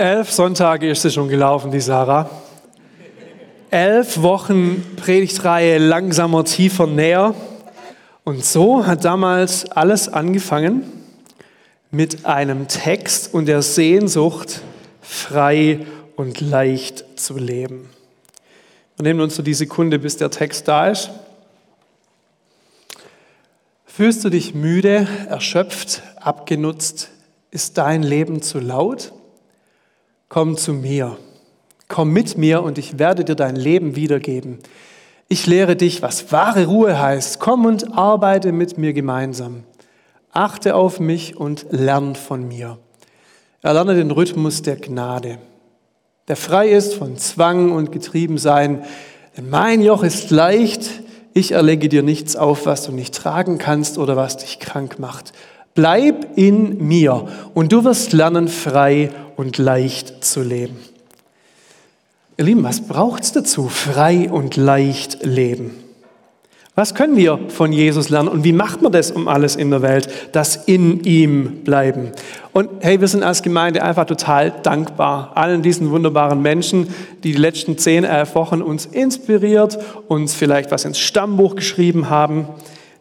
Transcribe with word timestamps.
Elf 0.00 0.30
Sonntage 0.30 0.88
ist 0.88 1.02
sie 1.02 1.10
schon 1.10 1.28
gelaufen, 1.28 1.72
die 1.72 1.80
Sarah. 1.80 2.30
Elf 3.68 4.22
Wochen 4.22 4.94
Predigtreihe 4.94 5.78
langsamer, 5.78 6.44
tiefer, 6.44 6.86
näher. 6.86 7.34
Und 8.22 8.44
so 8.44 8.86
hat 8.86 9.04
damals 9.04 9.68
alles 9.72 10.08
angefangen 10.08 10.84
mit 11.90 12.26
einem 12.26 12.68
Text 12.68 13.34
und 13.34 13.46
der 13.46 13.60
Sehnsucht, 13.60 14.60
frei 15.00 15.84
und 16.14 16.40
leicht 16.40 17.18
zu 17.18 17.36
leben. 17.36 17.90
Wir 18.98 19.02
nehmen 19.02 19.20
uns 19.20 19.34
so 19.34 19.42
die 19.42 19.52
Sekunde, 19.52 19.98
bis 19.98 20.16
der 20.16 20.30
Text 20.30 20.68
da 20.68 20.90
ist. 20.90 21.10
Fühlst 23.84 24.22
du 24.22 24.30
dich 24.30 24.54
müde, 24.54 25.08
erschöpft, 25.28 26.04
abgenutzt? 26.20 27.10
Ist 27.50 27.78
dein 27.78 28.04
Leben 28.04 28.42
zu 28.42 28.60
laut? 28.60 29.12
Komm 30.28 30.56
zu 30.56 30.72
mir, 30.72 31.16
komm 31.88 32.12
mit 32.12 32.36
mir 32.36 32.62
und 32.62 32.78
ich 32.78 32.98
werde 32.98 33.24
dir 33.24 33.34
dein 33.34 33.56
Leben 33.56 33.96
wiedergeben. 33.96 34.58
Ich 35.28 35.46
lehre 35.46 35.76
dich, 35.76 36.00
was 36.00 36.32
wahre 36.32 36.66
Ruhe 36.66 37.00
heißt. 37.00 37.38
Komm 37.38 37.66
und 37.66 37.96
arbeite 37.96 38.52
mit 38.52 38.78
mir 38.78 38.94
gemeinsam. 38.94 39.64
Achte 40.32 40.74
auf 40.74 41.00
mich 41.00 41.36
und 41.36 41.66
lern 41.70 42.14
von 42.14 42.48
mir. 42.48 42.78
Erlerne 43.62 43.94
den 43.94 44.10
Rhythmus 44.10 44.62
der 44.62 44.76
Gnade, 44.76 45.38
der 46.28 46.36
frei 46.36 46.68
ist 46.68 46.94
von 46.94 47.16
Zwang 47.16 47.72
und 47.72 47.90
Getriebensein. 47.90 48.84
Denn 49.36 49.50
mein 49.50 49.82
Joch 49.82 50.02
ist 50.02 50.30
leicht, 50.30 51.02
ich 51.34 51.52
erlege 51.52 51.88
dir 51.88 52.02
nichts 52.02 52.36
auf, 52.36 52.66
was 52.66 52.84
du 52.84 52.92
nicht 52.92 53.14
tragen 53.14 53.58
kannst 53.58 53.98
oder 53.98 54.16
was 54.16 54.36
dich 54.36 54.60
krank 54.60 54.98
macht. 54.98 55.32
Bleib 55.74 56.36
in 56.36 56.86
mir 56.86 57.26
und 57.54 57.72
du 57.72 57.84
wirst 57.84 58.12
lernen, 58.12 58.48
frei 58.48 59.10
und 59.38 59.56
leicht 59.56 60.24
zu 60.24 60.42
leben. 60.42 60.76
Ihr 62.36 62.44
Lieben, 62.44 62.64
was 62.64 62.80
braucht 62.80 63.22
es 63.22 63.32
dazu, 63.32 63.68
frei 63.68 64.28
und 64.30 64.56
leicht 64.56 65.24
leben? 65.24 65.70
Was 66.74 66.94
können 66.94 67.16
wir 67.16 67.38
von 67.48 67.72
Jesus 67.72 68.08
lernen 68.08 68.28
und 68.28 68.42
wie 68.42 68.52
macht 68.52 68.82
man 68.82 68.90
das 68.90 69.12
um 69.12 69.28
alles 69.28 69.54
in 69.54 69.70
der 69.70 69.80
Welt, 69.82 70.08
das 70.32 70.56
in 70.56 71.04
ihm 71.04 71.62
bleiben? 71.62 72.10
Und 72.52 72.68
hey, 72.80 73.00
wir 73.00 73.06
sind 73.06 73.22
als 73.22 73.42
Gemeinde 73.42 73.82
einfach 73.82 74.06
total 74.06 74.52
dankbar 74.62 75.32
allen 75.36 75.62
diesen 75.62 75.90
wunderbaren 75.92 76.42
Menschen, 76.42 76.88
die 77.22 77.32
die 77.32 77.38
letzten 77.38 77.78
zehn, 77.78 78.02
elf 78.02 78.34
Wochen 78.34 78.60
uns 78.60 78.86
inspiriert, 78.86 79.78
uns 80.08 80.34
vielleicht 80.34 80.72
was 80.72 80.84
ins 80.84 80.98
Stammbuch 80.98 81.54
geschrieben 81.54 82.10
haben, 82.10 82.48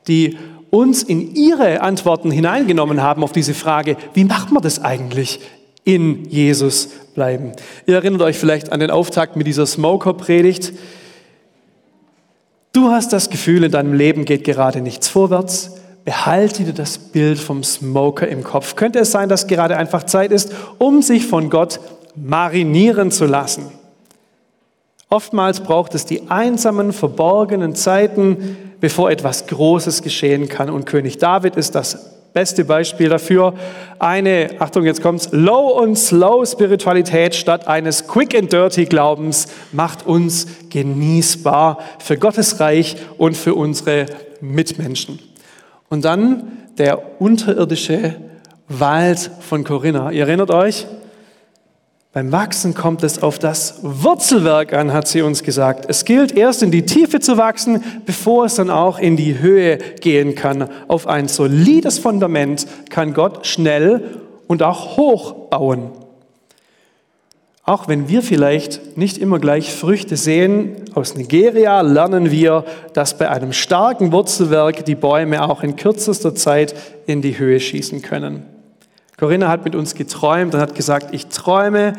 die 0.07 0.37
uns 0.69 1.01
in 1.01 1.33
ihre 1.33 1.81
Antworten 1.81 2.29
hineingenommen 2.29 3.01
haben 3.01 3.23
auf 3.23 3.31
diese 3.31 3.55
Frage, 3.55 3.97
wie 4.13 4.23
macht 4.23 4.51
man 4.51 4.61
das 4.61 4.83
eigentlich 4.83 5.39
in 5.87 6.25
Jesus 6.25 6.89
bleiben? 7.15 7.53
Ihr 7.85 7.95
erinnert 7.95 8.21
euch 8.21 8.37
vielleicht 8.37 8.73
an 8.73 8.81
den 8.81 8.91
Auftakt 8.91 9.37
mit 9.37 9.47
dieser 9.47 9.65
Smoker-Predigt. 9.65 10.73
Du 12.73 12.89
hast 12.89 13.13
das 13.13 13.29
Gefühl, 13.29 13.63
in 13.63 13.71
deinem 13.71 13.93
Leben 13.93 14.25
geht 14.25 14.43
gerade 14.43 14.81
nichts 14.81 15.07
vorwärts. 15.07 15.77
Behalte 16.03 16.65
dir 16.65 16.73
das 16.73 16.97
Bild 16.97 17.39
vom 17.39 17.63
Smoker 17.63 18.27
im 18.27 18.43
Kopf. 18.43 18.75
Könnte 18.75 18.99
es 18.99 19.11
sein, 19.11 19.29
dass 19.29 19.47
gerade 19.47 19.77
einfach 19.77 20.03
Zeit 20.03 20.33
ist, 20.33 20.53
um 20.77 21.01
sich 21.01 21.25
von 21.25 21.49
Gott 21.49 21.79
marinieren 22.15 23.09
zu 23.09 23.25
lassen? 23.25 23.71
Oftmals 25.09 25.61
braucht 25.61 25.95
es 25.95 26.05
die 26.05 26.29
einsamen, 26.29 26.91
verborgenen 26.91 27.75
Zeiten, 27.75 28.57
bevor 28.81 29.09
etwas 29.09 29.47
Großes 29.47 30.01
geschehen 30.01 30.49
kann. 30.49 30.69
Und 30.69 30.85
König 30.85 31.17
David 31.17 31.55
ist 31.55 31.75
das 31.75 32.16
beste 32.33 32.65
Beispiel 32.65 33.09
dafür. 33.09 33.53
Eine, 33.99 34.49
Achtung, 34.59 34.85
jetzt 34.85 35.01
kommt's, 35.01 35.29
Low 35.31 35.79
und 35.81 35.97
Slow 35.97 36.45
Spiritualität 36.45 37.35
statt 37.35 37.67
eines 37.67 38.07
Quick 38.07 38.35
and 38.35 38.51
Dirty 38.51 38.85
Glaubens 38.85 39.47
macht 39.71 40.05
uns 40.05 40.47
genießbar 40.69 41.79
für 41.99 42.17
Gottes 42.17 42.59
Reich 42.59 42.97
und 43.17 43.35
für 43.35 43.55
unsere 43.55 44.05
Mitmenschen. 44.41 45.19
Und 45.89 46.05
dann 46.05 46.51
der 46.77 47.21
unterirdische 47.21 48.15
Wald 48.67 49.31
von 49.39 49.63
Corinna. 49.63 50.11
Ihr 50.11 50.27
erinnert 50.27 50.51
euch? 50.51 50.85
Beim 52.17 52.31
Wachsen 52.31 52.73
kommt 52.73 53.03
es 53.03 53.21
auf 53.21 53.37
das 53.37 53.75
Wurzelwerk 53.83 54.73
an, 54.73 54.91
hat 54.91 55.07
sie 55.07 55.21
uns 55.21 55.43
gesagt. 55.43 55.85
Es 55.87 56.03
gilt 56.03 56.35
erst 56.35 56.63
in 56.63 56.71
die 56.71 56.83
Tiefe 56.83 57.19
zu 57.19 57.37
wachsen, 57.37 57.83
bevor 58.07 58.45
es 58.45 58.55
dann 58.55 58.71
auch 58.71 58.97
in 58.97 59.17
die 59.17 59.37
Höhe 59.37 59.77
gehen 60.01 60.33
kann. 60.33 60.67
Auf 60.87 61.05
ein 61.05 61.27
solides 61.27 61.99
Fundament 61.99 62.65
kann 62.89 63.13
Gott 63.13 63.45
schnell 63.45 64.17
und 64.47 64.63
auch 64.63 64.97
hoch 64.97 65.49
bauen. 65.51 65.91
Auch 67.61 67.87
wenn 67.87 68.09
wir 68.09 68.23
vielleicht 68.23 68.97
nicht 68.97 69.19
immer 69.19 69.37
gleich 69.37 69.71
Früchte 69.71 70.17
sehen, 70.17 70.85
aus 70.95 71.15
Nigeria 71.15 71.81
lernen 71.81 72.31
wir, 72.31 72.65
dass 72.93 73.15
bei 73.15 73.29
einem 73.29 73.53
starken 73.53 74.11
Wurzelwerk 74.11 74.85
die 74.85 74.95
Bäume 74.95 75.47
auch 75.47 75.61
in 75.61 75.75
kürzester 75.75 76.33
Zeit 76.33 76.73
in 77.05 77.21
die 77.21 77.37
Höhe 77.37 77.59
schießen 77.59 78.01
können. 78.01 78.56
Corinna 79.19 79.47
hat 79.47 79.65
mit 79.65 79.73
uns 79.73 79.95
geträumt 79.95 80.53
und 80.53 80.61
hat 80.61 80.75
gesagt, 80.75 81.07
ich 81.11 81.25
träume, 81.25 81.93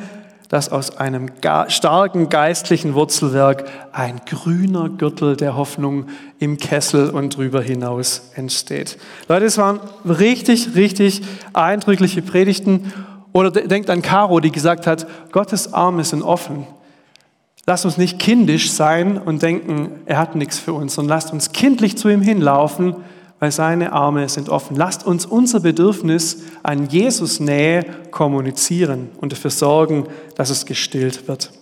dass 0.49 0.71
aus 0.71 0.99
einem 0.99 1.33
starken 1.67 2.29
geistlichen 2.29 2.95
Wurzelwerk 2.95 3.69
ein 3.91 4.21
grüner 4.25 4.89
Gürtel 4.89 5.37
der 5.37 5.57
Hoffnung 5.57 6.07
im 6.39 6.59
Kessel 6.59 7.11
und 7.11 7.37
drüber 7.37 7.61
hinaus 7.61 8.31
entsteht. 8.37 8.99
Leute, 9.27 9.47
es 9.47 9.59
waren 9.59 9.81
richtig, 10.05 10.77
richtig 10.77 11.23
eindrückliche 11.55 12.23
Predigten. 12.23 12.93
Oder 13.33 13.51
denkt 13.51 13.91
an 13.91 14.01
Caro, 14.01 14.39
die 14.39 14.53
gesagt 14.53 14.87
hat, 14.87 15.09
Gottes 15.33 15.75
Arme 15.75 16.05
sind 16.05 16.23
offen. 16.23 16.69
Lasst 17.67 17.85
uns 17.85 17.99
nicht 17.99 18.21
kindisch 18.21 18.71
sein 18.71 19.19
und 19.19 19.43
denken, 19.43 19.91
er 20.07 20.19
hat 20.19 20.37
nichts 20.37 20.61
für 20.61 20.73
uns, 20.73 20.95
sondern 20.95 21.17
lasst 21.17 21.33
uns 21.33 21.51
kindlich 21.51 21.99
zu 21.99 22.09
ihm 22.09 22.23
hinlaufen 22.23 22.95
weil 23.41 23.53
seine 23.53 23.93
Arme 23.93 24.29
sind 24.29 24.49
offen. 24.49 24.77
Lasst 24.77 25.07
uns 25.07 25.27
unser 25.27 25.61
Bedürfnis 25.61 26.39
an 26.63 26.89
Jesus 26.89 27.41
Nähe 27.41 27.85
kommunizieren 28.11 29.11
und 29.21 29.33
dafür 29.33 29.51
sorgen, 29.51 30.07
dass 30.35 30.51
es 30.51 30.67
gestillt 30.67 31.29
wird. 31.29 31.53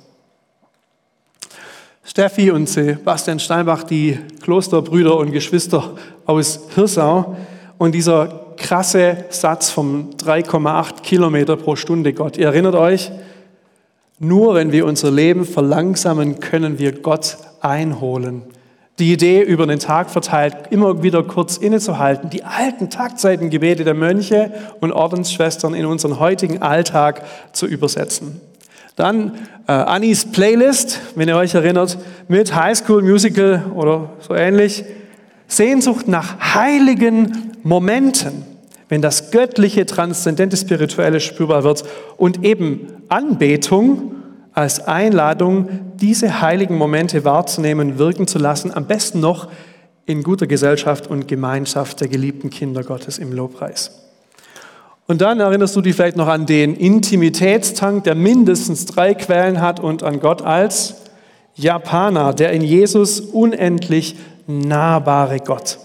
Steffi 2.05 2.51
und 2.51 2.69
Sebastian 2.69 3.41
Steinbach, 3.41 3.83
die 3.83 4.19
Klosterbrüder 4.43 5.17
und 5.17 5.33
Geschwister 5.33 5.97
aus 6.25 6.61
Hirsau 6.75 7.37
und 7.79 7.95
dieser 7.95 8.47
krasse 8.57 9.25
Satz 9.31 9.71
vom 9.71 10.11
3,8 10.11 11.03
Kilometer 11.03 11.57
pro 11.57 11.77
Stunde 11.77 12.13
Gott. 12.13 12.39
Ihr 12.39 12.47
erinnert 12.47 12.75
euch, 12.75 13.11
nur 14.19 14.55
wenn 14.55 14.73
wir 14.73 14.87
unser 14.87 15.11
Leben 15.11 15.45
verlangsamen, 15.45 16.41
können 16.41 16.79
wir 16.79 16.93
Gott 16.93 17.37
einholen. 17.61 18.43
Die 18.99 19.12
Idee, 19.12 19.43
über 19.43 19.67
den 19.67 19.79
Tag 19.79 20.09
verteilt, 20.09 20.55
immer 20.71 21.03
wieder 21.03 21.23
kurz 21.23 21.59
innezuhalten, 21.59 22.31
die 22.31 22.45
alten 22.45 22.89
Taktzeitengebete 22.89 23.84
der 23.84 23.93
Mönche 23.93 24.53
und 24.81 24.91
Ordensschwestern 24.91 25.75
in 25.75 25.84
unseren 25.84 26.19
heutigen 26.19 26.62
Alltag 26.62 27.23
zu 27.53 27.67
übersetzen. 27.67 28.41
Dann 28.97 29.34
äh, 29.69 29.73
Annis 29.73 30.25
Playlist, 30.25 31.01
wenn 31.15 31.29
ihr 31.29 31.37
euch 31.37 31.55
erinnert, 31.55 31.99
mit 32.29 32.55
High 32.55 32.79
School 32.79 33.03
Musical 33.03 33.65
oder 33.75 34.09
so 34.27 34.34
ähnlich. 34.34 34.84
Sehnsucht 35.47 36.09
nach 36.09 36.55
heiligen 36.55 37.53
Momenten, 37.63 38.45
wenn 38.89 39.03
das 39.03 39.31
göttliche, 39.31 39.84
transzendente, 39.84 40.57
spirituelle 40.57 41.21
spürbar 41.21 41.65
wird 41.65 41.84
und 42.17 42.43
eben 42.45 42.89
Anbetung 43.11 44.16
als 44.56 44.81
Einladung, 44.89 45.69
diese 45.97 46.41
heiligen 46.41 46.77
Momente 46.77 47.25
wahrzunehmen, 47.27 47.99
wirken 47.99 48.27
zu 48.27 48.39
lassen, 48.39 48.72
am 48.75 48.87
besten 48.87 49.21
noch 49.21 49.49
in 50.06 50.22
guter 50.22 50.47
Gesellschaft 50.47 51.09
und 51.09 51.28
Gemeinschaft 51.28 52.00
der 52.00 52.09
geliebten 52.09 52.49
Kinder 52.49 52.83
Gottes 52.83 53.19
im 53.19 53.33
Lobpreis. 53.33 53.91
Und 55.06 55.21
dann 55.21 55.41
erinnerst 55.41 55.77
du 55.77 55.83
dich 55.83 55.95
vielleicht 55.95 56.16
noch 56.16 56.27
an 56.27 56.47
den 56.47 56.75
Intimitätstank, 56.75 58.05
der 58.05 58.15
mindestens 58.15 58.87
drei 58.87 59.13
Quellen 59.13 59.60
hat 59.60 59.78
und 59.78 60.03
an 60.03 60.21
Gott 60.21 60.41
als 60.41 61.03
Japaner, 61.54 62.33
der 62.33 62.53
in 62.53 62.63
Jesus 62.63 63.21
unendlich 63.21 64.16
nahbare 64.47 65.39
Gott. 65.39 65.78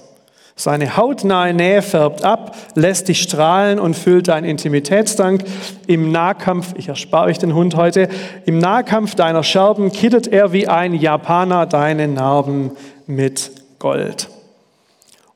Seine 0.61 0.95
hautnahe 0.95 1.55
Nähe 1.55 1.81
färbt 1.81 2.23
ab, 2.23 2.55
lässt 2.75 3.07
dich 3.07 3.23
strahlen 3.23 3.79
und 3.79 3.95
füllt 3.95 4.27
deinen 4.27 4.43
Intimitätstank. 4.43 5.43
Im 5.87 6.11
Nahkampf, 6.11 6.75
ich 6.77 6.87
erspare 6.87 7.25
euch 7.25 7.39
den 7.39 7.55
Hund 7.55 7.75
heute, 7.75 8.07
im 8.45 8.59
Nahkampf 8.59 9.15
deiner 9.15 9.41
Scherben 9.41 9.91
kittet 9.91 10.27
er 10.27 10.53
wie 10.53 10.67
ein 10.67 10.93
Japaner 10.93 11.65
deine 11.65 12.07
Narben 12.07 12.73
mit 13.07 13.49
Gold. 13.79 14.29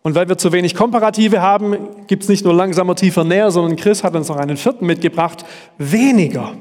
Und 0.03 0.13
weil 0.13 0.29
wir 0.29 0.37
zu 0.37 0.51
wenig 0.51 0.75
Komparative 0.75 1.41
haben, 1.41 1.75
gibt 2.05 2.21
es 2.21 2.29
nicht 2.29 2.45
nur 2.45 2.53
langsamer, 2.53 2.93
tiefer, 2.93 3.23
näher, 3.23 3.49
sondern 3.49 3.77
Chris 3.77 4.03
hat 4.03 4.15
uns 4.15 4.29
noch 4.29 4.37
einen 4.37 4.57
vierten 4.57 4.85
mitgebracht. 4.85 5.43
Weniger. 5.79 6.51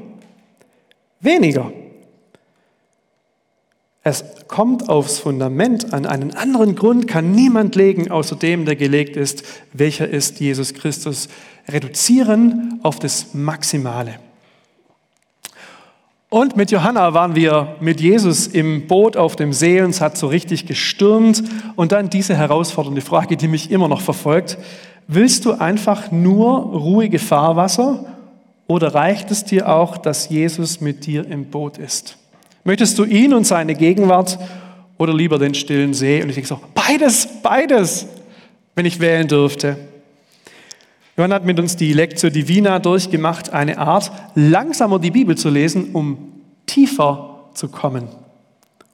Weniger. 1.21 1.71
Es 4.07 4.23
kommt 4.49 4.91
aufs 4.91 5.19
Fundament 5.19 5.95
an. 5.95 6.05
Einen 6.05 6.35
anderen 6.35 6.75
Grund 6.75 7.09
kann 7.09 7.33
niemand 7.33 7.75
legen, 7.75 8.11
außer 8.11 8.37
dem, 8.37 8.67
der 8.67 8.77
gelegt 8.77 9.17
ist, 9.17 9.45
welcher 9.73 10.07
ist 10.07 10.41
Jesus 10.41 10.75
Christus. 10.75 11.29
Reduzieren 11.67 12.81
auf 12.83 12.99
das 12.99 13.33
Maximale. 13.33 14.17
Und 16.29 16.55
mit 16.55 16.71
Johanna 16.71 17.15
waren 17.15 17.35
wir 17.35 17.77
mit 17.81 17.99
Jesus 17.99 18.47
im 18.47 18.87
Boot 18.89 19.17
auf 19.17 19.37
dem 19.37 19.55
See 19.55 19.81
und 19.81 19.91
es 19.91 20.03
hat 20.03 20.19
so 20.19 20.27
richtig 20.27 20.67
gestürmt. 20.67 21.43
Und 21.75 21.93
dann 21.93 22.11
diese 22.11 22.37
herausfordernde 22.37 23.01
Frage, 23.01 23.39
die 23.39 23.49
mich 23.49 23.71
immer 23.71 23.89
noch 23.89 24.03
verfolgt. 24.03 24.59
Willst 25.09 25.47
du 25.47 25.53
einfach 25.53 26.11
nur 26.11 26.59
ruhige 26.59 27.19
Fahrwasser 27.19 28.05
oder 28.67 28.95
reicht 28.95 29.31
es 29.31 29.45
dir 29.45 29.71
auch, 29.71 29.97
dass 29.97 30.29
Jesus 30.29 30.83
mit 30.83 31.07
dir 31.07 31.27
im 31.27 31.47
Boot 31.47 31.79
ist? 31.79 32.19
Möchtest 32.65 32.99
du 32.99 33.05
ihn 33.05 33.35
und 33.35 33.47
seine 33.47 33.75
Gegenwart 33.75 34.39
oder 34.97 35.13
lieber 35.13 35.39
den 35.39 35.55
stillen 35.55 35.93
See? 35.93 36.23
Und 36.23 36.31
ich 36.31 36.35
denke 36.35 36.49
so, 36.49 36.61
beides, 36.75 37.29
beides, 37.43 38.07
wenn 38.75 38.87
ich 38.87 39.01
wählen 39.01 39.29
dürfte. 39.29 39.77
Johann 41.17 41.33
hat 41.33 41.45
mit 41.45 41.61
uns 41.61 41.77
die 41.77 41.93
Lectio 41.93 42.31
Divina 42.31 42.79
durchgemacht, 42.79 43.53
eine 43.53 43.79
Art, 43.79 44.11
langsamer 44.35 44.99
die 44.99 45.11
Bibel 45.11 45.37
zu 45.37 45.49
lesen, 45.49 45.91
um 45.93 46.33
tiefer 46.67 47.51
zu 47.53 47.69
kommen, 47.69 48.09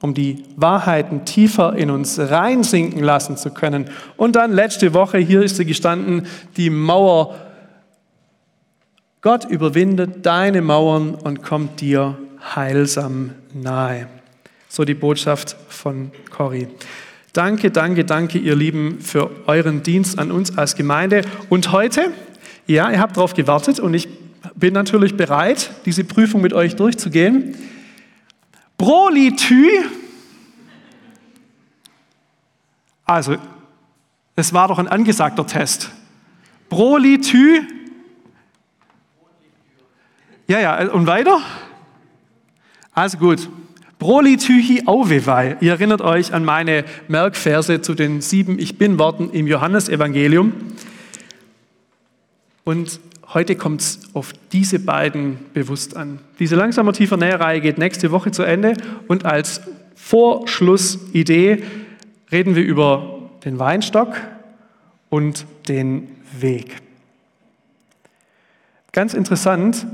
um 0.01 0.13
die 0.13 0.43
Wahrheiten 0.55 1.25
tiefer 1.25 1.75
in 1.75 1.89
uns 1.89 2.19
reinsinken 2.19 3.01
lassen 3.01 3.37
zu 3.37 3.51
können. 3.51 3.89
Und 4.17 4.35
dann 4.35 4.51
letzte 4.51 4.93
Woche, 4.93 5.17
hier 5.17 5.41
ist 5.41 5.55
sie 5.55 5.65
gestanden, 5.65 6.27
die 6.57 6.69
Mauer. 6.69 7.35
Gott 9.21 9.45
überwindet 9.45 10.25
deine 10.25 10.63
Mauern 10.63 11.13
und 11.13 11.43
kommt 11.43 11.79
dir 11.79 12.17
heilsam 12.55 13.33
nahe. 13.53 14.07
So 14.67 14.83
die 14.83 14.95
Botschaft 14.95 15.55
von 15.69 16.11
Corrie. 16.31 16.67
Danke, 17.31 17.69
danke, 17.69 18.03
danke, 18.03 18.39
ihr 18.39 18.55
Lieben, 18.55 18.99
für 18.99 19.29
euren 19.45 19.83
Dienst 19.83 20.17
an 20.17 20.31
uns 20.31 20.57
als 20.57 20.75
Gemeinde. 20.75 21.21
Und 21.49 21.71
heute, 21.71 22.11
ja, 22.65 22.89
ihr 22.89 22.99
habt 22.99 23.15
darauf 23.15 23.35
gewartet 23.35 23.79
und 23.79 23.93
ich 23.93 24.09
bin 24.55 24.73
natürlich 24.73 25.15
bereit, 25.15 25.69
diese 25.85 26.03
Prüfung 26.03 26.41
mit 26.41 26.53
euch 26.53 26.75
durchzugehen. 26.75 27.55
Brolitü, 28.75 29.67
also, 33.05 33.35
es 34.35 34.51
war 34.51 34.67
doch 34.67 34.79
ein 34.79 34.87
angesagter 34.87 35.45
Test. 35.45 35.91
Brolitü, 36.69 37.61
ja, 40.51 40.59
ja, 40.59 40.91
und 40.91 41.07
weiter? 41.07 41.41
Also 42.91 43.17
gut. 43.17 43.49
Prolithychi 43.99 44.83
Auvevai. 44.85 45.55
Ihr 45.61 45.71
erinnert 45.71 46.01
euch 46.01 46.33
an 46.33 46.43
meine 46.43 46.83
Merkverse 47.07 47.81
zu 47.81 47.93
den 47.93 48.19
sieben 48.19 48.59
Ich 48.59 48.77
Bin-Worten 48.77 49.29
im 49.29 49.47
Johannesevangelium. 49.47 50.51
Und 52.65 52.99
heute 53.33 53.55
kommt 53.55 53.79
es 53.79 53.99
auf 54.13 54.33
diese 54.51 54.79
beiden 54.79 55.39
bewusst 55.53 55.95
an. 55.95 56.19
Diese 56.39 56.57
langsamer 56.57 56.91
tiefer 56.91 57.15
Näherreihe 57.15 57.61
geht 57.61 57.77
nächste 57.77 58.11
Woche 58.11 58.31
zu 58.31 58.43
Ende 58.43 58.73
und 59.07 59.23
als 59.23 59.61
Vorschlussidee 59.95 61.63
reden 62.29 62.55
wir 62.55 62.63
über 62.63 63.29
den 63.45 63.57
Weinstock 63.57 64.17
und 65.09 65.45
den 65.69 66.09
Weg. 66.37 66.75
Ganz 68.91 69.13
interessant, 69.13 69.85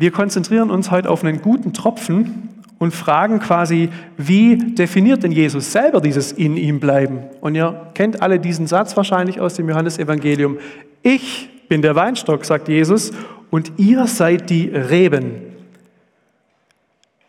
wir 0.00 0.10
konzentrieren 0.12 0.70
uns 0.70 0.90
heute 0.90 1.10
auf 1.10 1.22
einen 1.22 1.42
guten 1.42 1.74
Tropfen 1.74 2.48
und 2.78 2.94
fragen 2.94 3.38
quasi, 3.38 3.90
wie 4.16 4.56
definiert 4.56 5.22
denn 5.22 5.30
Jesus 5.30 5.72
selber 5.72 6.00
dieses 6.00 6.32
in 6.32 6.56
ihm 6.56 6.80
bleiben? 6.80 7.24
Und 7.42 7.54
ihr 7.54 7.88
kennt 7.92 8.22
alle 8.22 8.40
diesen 8.40 8.66
Satz 8.66 8.96
wahrscheinlich 8.96 9.40
aus 9.40 9.56
dem 9.56 9.68
Johannesevangelium. 9.68 10.56
Ich 11.02 11.50
bin 11.68 11.82
der 11.82 11.96
Weinstock, 11.96 12.46
sagt 12.46 12.68
Jesus, 12.68 13.12
und 13.50 13.72
ihr 13.76 14.06
seid 14.06 14.48
die 14.48 14.68
Reben. 14.68 15.34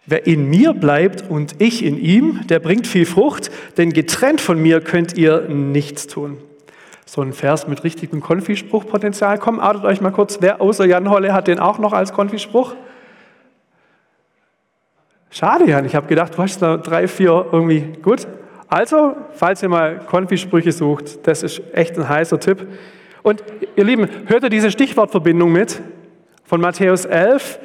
Wer 0.06 0.26
in 0.26 0.50
mir 0.50 0.72
bleibt 0.72 1.30
und 1.30 1.62
ich 1.62 1.84
in 1.84 1.98
ihm, 1.98 2.48
der 2.48 2.60
bringt 2.60 2.88
viel 2.88 3.06
Frucht, 3.06 3.52
denn 3.76 3.92
getrennt 3.92 4.40
von 4.40 4.62
mir 4.62 4.80
könnt 4.80 5.18
ihr 5.18 5.50
nichts 5.50 6.08
tun. 6.08 6.38
So 7.14 7.22
ein 7.22 7.34
Vers 7.34 7.68
mit 7.68 7.84
richtigem 7.84 8.22
Konfispruchpotenzial. 8.22 9.38
Komm, 9.38 9.60
outet 9.60 9.84
euch 9.84 10.00
mal 10.00 10.12
kurz, 10.12 10.38
wer 10.40 10.62
außer 10.62 10.86
Jan 10.86 11.10
Holle 11.10 11.34
hat 11.34 11.50
den 11.50 11.60
auch 11.60 11.78
noch 11.78 11.92
als 11.92 12.14
Konfispruch? 12.14 12.74
Schade, 15.30 15.68
Jan. 15.68 15.84
Ich 15.84 15.94
habe 15.94 16.08
gedacht, 16.08 16.38
du 16.38 16.42
hast 16.42 16.62
da 16.62 16.78
drei, 16.78 17.10
vier 17.10 17.48
irgendwie. 17.52 17.82
Gut. 18.02 18.30
Also, 18.70 19.18
falls 19.34 19.62
ihr 19.62 19.68
mal 19.68 20.00
Konfisprüche 20.06 20.72
sucht, 20.72 21.28
das 21.28 21.44
ist 21.44 21.62
echt 21.74 21.98
ein 21.98 22.08
heißer 22.08 22.40
Tipp. 22.40 22.66
Und 23.24 23.44
ihr 23.76 23.84
Lieben, 23.84 24.08
hört 24.28 24.44
ihr 24.44 24.50
diese 24.50 24.72
Stichwortverbindung 24.72 25.52
mit? 25.52 25.82
Von 26.46 26.62
Matthäus 26.62 27.04
11. 27.04 27.60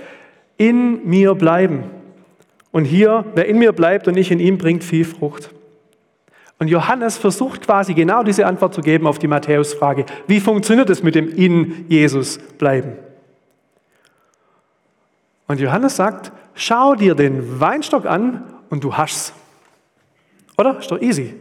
In 0.56 1.08
mir 1.08 1.36
bleiben. 1.36 1.84
Und 2.72 2.84
hier, 2.84 3.24
wer 3.36 3.46
in 3.46 3.60
mir 3.60 3.72
bleibt 3.72 4.08
und 4.08 4.16
ich 4.16 4.32
in 4.32 4.40
ihm, 4.40 4.58
bringt 4.58 4.82
viel 4.82 5.04
Frucht. 5.04 5.50
Und 6.58 6.68
Johannes 6.68 7.18
versucht 7.18 7.62
quasi 7.62 7.92
genau 7.92 8.22
diese 8.22 8.46
Antwort 8.46 8.72
zu 8.72 8.80
geben 8.80 9.06
auf 9.06 9.18
die 9.18 9.28
Matthäus-Frage. 9.28 10.06
Wie 10.26 10.40
funktioniert 10.40 10.88
es 10.88 11.02
mit 11.02 11.14
dem 11.14 11.28
in 11.28 11.84
Jesus 11.88 12.38
bleiben? 12.38 12.92
Und 15.46 15.60
Johannes 15.60 15.96
sagt, 15.96 16.32
schau 16.54 16.94
dir 16.94 17.14
den 17.14 17.60
Weinstock 17.60 18.06
an 18.06 18.42
und 18.70 18.82
du 18.82 18.96
hasch's. 18.96 19.32
Oder? 20.56 20.78
Ist 20.78 20.90
doch 20.90 21.00
easy. 21.00 21.34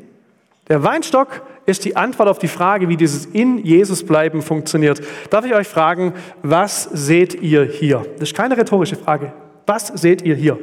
Der 0.67 0.83
Weinstock 0.83 1.43
ist 1.65 1.85
die 1.85 1.95
Antwort 1.95 2.27
auf 2.27 2.39
die 2.39 2.47
Frage, 2.47 2.89
wie 2.89 2.97
dieses 2.97 3.25
in 3.25 3.59
Jesus 3.59 4.05
bleiben 4.05 4.41
funktioniert. 4.41 5.01
Darf 5.29 5.45
ich 5.45 5.55
euch 5.55 5.67
fragen, 5.67 6.13
was 6.43 6.83
seht 6.83 7.35
ihr 7.35 7.63
hier? 7.63 8.05
Das 8.19 8.29
ist 8.29 8.35
keine 8.35 8.57
rhetorische 8.57 8.95
Frage. 8.95 9.31
Was 9.65 9.87
seht 9.87 10.21
ihr 10.21 10.35
hier? 10.35 10.59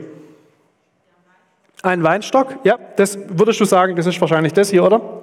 Ein 1.83 2.05
Weinstock? 2.05 2.59
Ja, 2.63 2.79
das 2.97 3.19
würdest 3.29 3.59
du 3.59 3.65
sagen, 3.65 3.97
das 3.97 4.07
ist 4.07 4.21
wahrscheinlich 4.21 4.53
das 4.53 4.71
hier, 4.71 4.85
oder? 4.85 5.21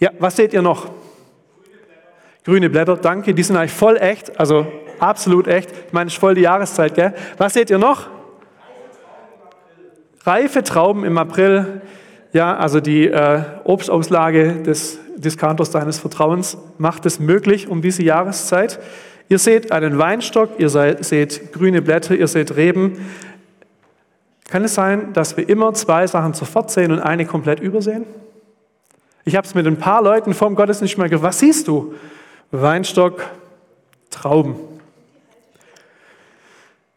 Ja, 0.00 0.10
was 0.18 0.34
seht 0.34 0.52
ihr 0.52 0.62
noch? 0.62 0.90
Grüne 2.44 2.68
Blätter, 2.68 2.96
danke, 2.96 3.32
die 3.32 3.42
sind 3.42 3.56
eigentlich 3.56 3.72
voll 3.72 3.96
echt, 3.96 4.38
also 4.38 4.66
absolut 4.98 5.46
echt. 5.46 5.70
Ich 5.86 5.92
meine, 5.92 6.08
es 6.08 6.14
ist 6.14 6.20
voll 6.20 6.34
die 6.34 6.42
Jahreszeit, 6.42 6.94
gell? 6.94 7.14
Was 7.38 7.54
seht 7.54 7.70
ihr 7.70 7.78
noch? 7.78 8.08
Reife 10.26 10.62
Trauben 10.62 11.04
im 11.04 11.16
April. 11.18 11.82
Ja, 12.32 12.56
also 12.56 12.80
die 12.80 13.06
äh, 13.06 13.42
Obstauslage 13.62 14.62
des 14.62 14.98
Discounters 15.16 15.70
deines 15.70 16.00
Vertrauens 16.00 16.58
macht 16.78 17.06
es 17.06 17.20
möglich 17.20 17.68
um 17.68 17.80
diese 17.80 18.02
Jahreszeit. 18.02 18.80
Ihr 19.28 19.38
seht 19.38 19.70
einen 19.70 19.98
Weinstock, 19.98 20.50
ihr 20.58 20.68
seht 20.68 21.52
grüne 21.52 21.80
Blätter, 21.80 22.14
ihr 22.14 22.26
seht 22.26 22.56
Reben. 22.56 22.98
Kann 24.48 24.64
es 24.64 24.74
sein, 24.74 25.12
dass 25.12 25.36
wir 25.36 25.48
immer 25.48 25.72
zwei 25.74 26.06
Sachen 26.06 26.34
sofort 26.34 26.70
sehen 26.70 26.92
und 26.92 27.00
eine 27.00 27.24
komplett 27.24 27.60
übersehen? 27.60 28.04
Ich 29.24 29.36
habe 29.36 29.46
es 29.46 29.54
mit 29.54 29.66
ein 29.66 29.78
paar 29.78 30.02
Leuten 30.02 30.34
vom 30.34 30.54
Gottesdienst 30.54 30.98
mal 30.98 31.08
gefragt, 31.08 31.24
was 31.24 31.38
siehst 31.38 31.66
du? 31.66 31.94
Weinstock, 32.50 33.24
Trauben. 34.10 34.56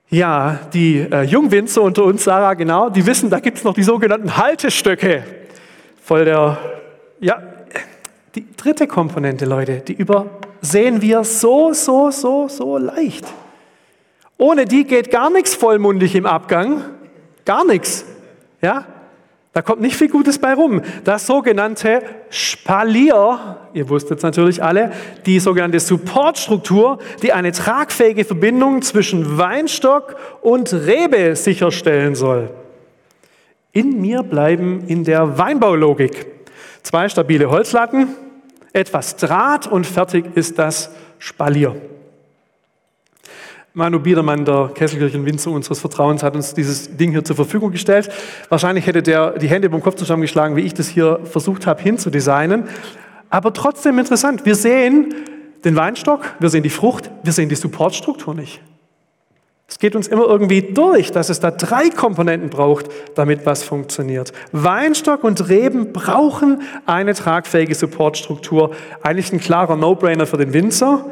Ja, 0.09 0.59
die 0.73 0.99
äh, 0.99 1.23
Jungwinzer 1.23 1.81
unter 1.81 2.03
uns, 2.03 2.23
Sarah, 2.23 2.53
genau, 2.53 2.89
die 2.89 3.05
wissen, 3.05 3.29
da 3.29 3.39
gibt 3.39 3.57
es 3.57 3.63
noch 3.63 3.73
die 3.73 3.83
sogenannten 3.83 4.37
Haltestöcke. 4.37 5.23
Voll 6.01 6.25
der, 6.25 6.57
ja, 7.19 7.41
die 8.35 8.45
dritte 8.55 8.87
Komponente, 8.87 9.45
Leute, 9.45 9.79
die 9.79 9.93
übersehen 9.93 11.01
wir 11.01 11.23
so, 11.23 11.73
so, 11.73 12.11
so, 12.11 12.47
so 12.47 12.77
leicht. 12.77 13.25
Ohne 14.37 14.65
die 14.65 14.85
geht 14.85 15.11
gar 15.11 15.29
nichts 15.29 15.55
vollmundig 15.55 16.15
im 16.15 16.25
Abgang. 16.25 16.83
Gar 17.47 17.65
nichts. 17.65 18.03
Ja? 18.61 18.85
Da 19.53 19.61
kommt 19.61 19.81
nicht 19.81 19.95
viel 19.95 20.09
Gutes 20.09 20.37
bei 20.37 20.53
rum. 20.53 20.81
Das 21.05 21.25
sogenannte 21.25 22.01
Spalier, 22.29 23.57
ihr 23.73 23.87
wusstet 23.89 24.17
es 24.17 24.23
natürlich 24.23 24.61
alle, 24.61 24.91
die 25.25 25.39
sogenannte 25.39 25.79
Supportstruktur, 25.79 26.99
die 27.23 27.31
eine 27.31 27.53
tragfähige 27.53 28.25
Verbindung 28.25 28.81
zwischen 28.81 29.37
Weinstock 29.37 30.17
und 30.41 30.73
Rebe 30.73 31.37
sicherstellen 31.37 32.15
soll. 32.15 32.49
In 33.71 34.01
mir 34.01 34.23
bleiben 34.23 34.83
in 34.87 35.05
der 35.05 35.37
Weinbaulogik 35.37 36.25
zwei 36.83 37.07
stabile 37.07 37.49
Holzlatten, 37.49 38.09
etwas 38.73 39.15
Draht 39.15 39.67
und 39.67 39.87
fertig 39.87 40.25
ist 40.35 40.59
das 40.59 40.91
Spalier. 41.17 41.77
Manu 43.77 43.99
Biedermann, 43.99 44.43
der 44.43 44.71
Kesselkirchenwinzer 44.73 45.51
unseres 45.51 45.79
Vertrauens, 45.79 46.23
hat 46.23 46.35
uns 46.35 46.55
dieses 46.55 46.97
Ding 46.97 47.11
hier 47.11 47.23
zur 47.23 47.35
Verfügung 47.35 47.69
gestellt. 47.69 48.09
Wahrscheinlich 48.49 48.87
hätte 48.87 49.03
der 49.03 49.37
die 49.37 49.47
Hände 49.47 49.69
beim 49.69 49.83
Kopf 49.83 49.97
zusammengeschlagen, 49.97 50.55
wie 50.55 50.61
ich 50.61 50.73
das 50.73 50.87
hier 50.87 51.19
versucht 51.25 51.67
habe 51.67 51.79
hinzudesignen. 51.83 52.63
Aber 53.29 53.53
trotzdem 53.53 53.99
interessant. 53.99 54.47
Wir 54.47 54.55
sehen 54.55 55.13
den 55.63 55.75
Weinstock, 55.75 56.21
wir 56.39 56.49
sehen 56.49 56.63
die 56.63 56.71
Frucht, 56.71 57.11
wir 57.21 57.31
sehen 57.33 57.49
die 57.49 57.55
Supportstruktur 57.55 58.33
nicht. 58.33 58.61
Es 59.67 59.77
geht 59.77 59.95
uns 59.95 60.07
immer 60.07 60.25
irgendwie 60.25 60.63
durch, 60.63 61.11
dass 61.11 61.29
es 61.29 61.39
da 61.39 61.51
drei 61.51 61.91
Komponenten 61.91 62.49
braucht, 62.49 62.87
damit 63.13 63.45
was 63.45 63.61
funktioniert. 63.61 64.33
Weinstock 64.53 65.23
und 65.23 65.49
Reben 65.49 65.93
brauchen 65.93 66.63
eine 66.87 67.13
tragfähige 67.13 67.75
Supportstruktur. 67.75 68.71
Eigentlich 69.03 69.31
ein 69.31 69.39
klarer 69.39 69.75
No-Brainer 69.75 70.25
für 70.25 70.37
den 70.37 70.51
Winzer. 70.53 71.05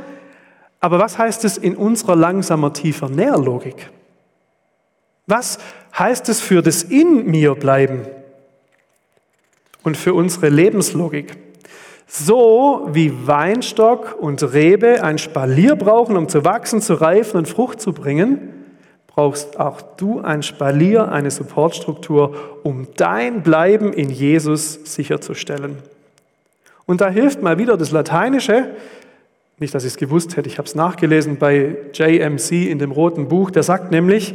Aber 0.86 1.00
was 1.00 1.18
heißt 1.18 1.46
es 1.46 1.58
in 1.58 1.76
unserer 1.76 2.16
langsamer, 2.16 2.72
tiefer 2.72 3.10
Nährlogik? 3.10 3.90
Was 5.26 5.58
heißt 5.98 6.30
es 6.30 6.42
für 6.42 6.62
das 6.62 6.84
In 6.84 7.26
mir 7.26 7.56
bleiben 7.56 8.02
und 9.82 9.98
für 9.98 10.14
unsere 10.14 10.50
Lebenslogik? 10.50 11.38
So 12.06 12.88
wie 12.92 13.12
Weinstock 13.26 14.16
und 14.20 14.44
Rebe 14.54 15.02
ein 15.02 15.18
Spalier 15.18 15.76
brauchen, 15.76 16.18
um 16.18 16.30
zu 16.30 16.46
wachsen, 16.46 16.82
zu 16.82 16.94
reifen 16.94 17.38
und 17.38 17.48
Frucht 17.48 17.82
zu 17.82 17.92
bringen, 17.92 18.54
brauchst 19.08 19.60
auch 19.60 19.82
du 19.82 20.22
ein 20.22 20.44
Spalier, 20.44 21.12
eine 21.12 21.32
Supportstruktur, 21.32 22.60
um 22.62 22.90
dein 22.96 23.42
Bleiben 23.42 23.92
in 23.92 24.12
Jesus 24.12 24.82
sicherzustellen. 24.84 25.78
Und 26.86 27.02
da 27.02 27.10
hilft 27.10 27.42
mal 27.42 27.58
wieder 27.58 27.76
das 27.76 27.90
Lateinische, 27.90 28.76
nicht, 29.58 29.74
dass 29.74 29.84
ich 29.84 29.94
es 29.94 29.98
gewusst 29.98 30.36
hätte, 30.36 30.50
ich 30.50 30.58
habe 30.58 30.68
es 30.68 30.76
nachgelesen 30.76 31.38
bei 31.38 31.78
JMC 31.94 32.70
in 32.70 32.80
dem 32.80 32.92
roten 32.92 33.28
Buch, 33.28 33.52
der 33.52 33.64
sagt 33.64 33.92
nämlich, 33.92 34.34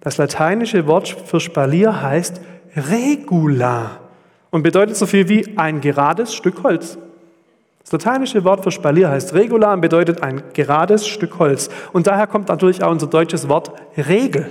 das 0.00 0.18
lateinische 0.18 0.86
Wort 0.86 1.08
für 1.08 1.40
Spalier 1.40 2.02
heißt 2.02 2.40
regula 2.76 4.00
und 4.50 4.62
bedeutet 4.62 4.96
so 4.96 5.06
viel 5.06 5.28
wie 5.28 5.56
ein 5.56 5.80
gerades 5.80 6.34
Stück 6.34 6.62
Holz. 6.62 6.98
Das 7.82 7.92
lateinische 7.92 8.44
Wort 8.44 8.62
für 8.62 8.70
Spalier 8.70 9.10
heißt 9.10 9.34
regula 9.34 9.74
und 9.74 9.80
bedeutet 9.80 10.22
ein 10.22 10.42
gerades 10.52 11.06
Stück 11.06 11.38
Holz. 11.38 11.68
Und 11.92 12.06
daher 12.06 12.28
kommt 12.28 12.48
natürlich 12.48 12.82
auch 12.82 12.90
unser 12.90 13.08
deutsches 13.08 13.48
Wort 13.48 13.72
Regel. 13.96 14.50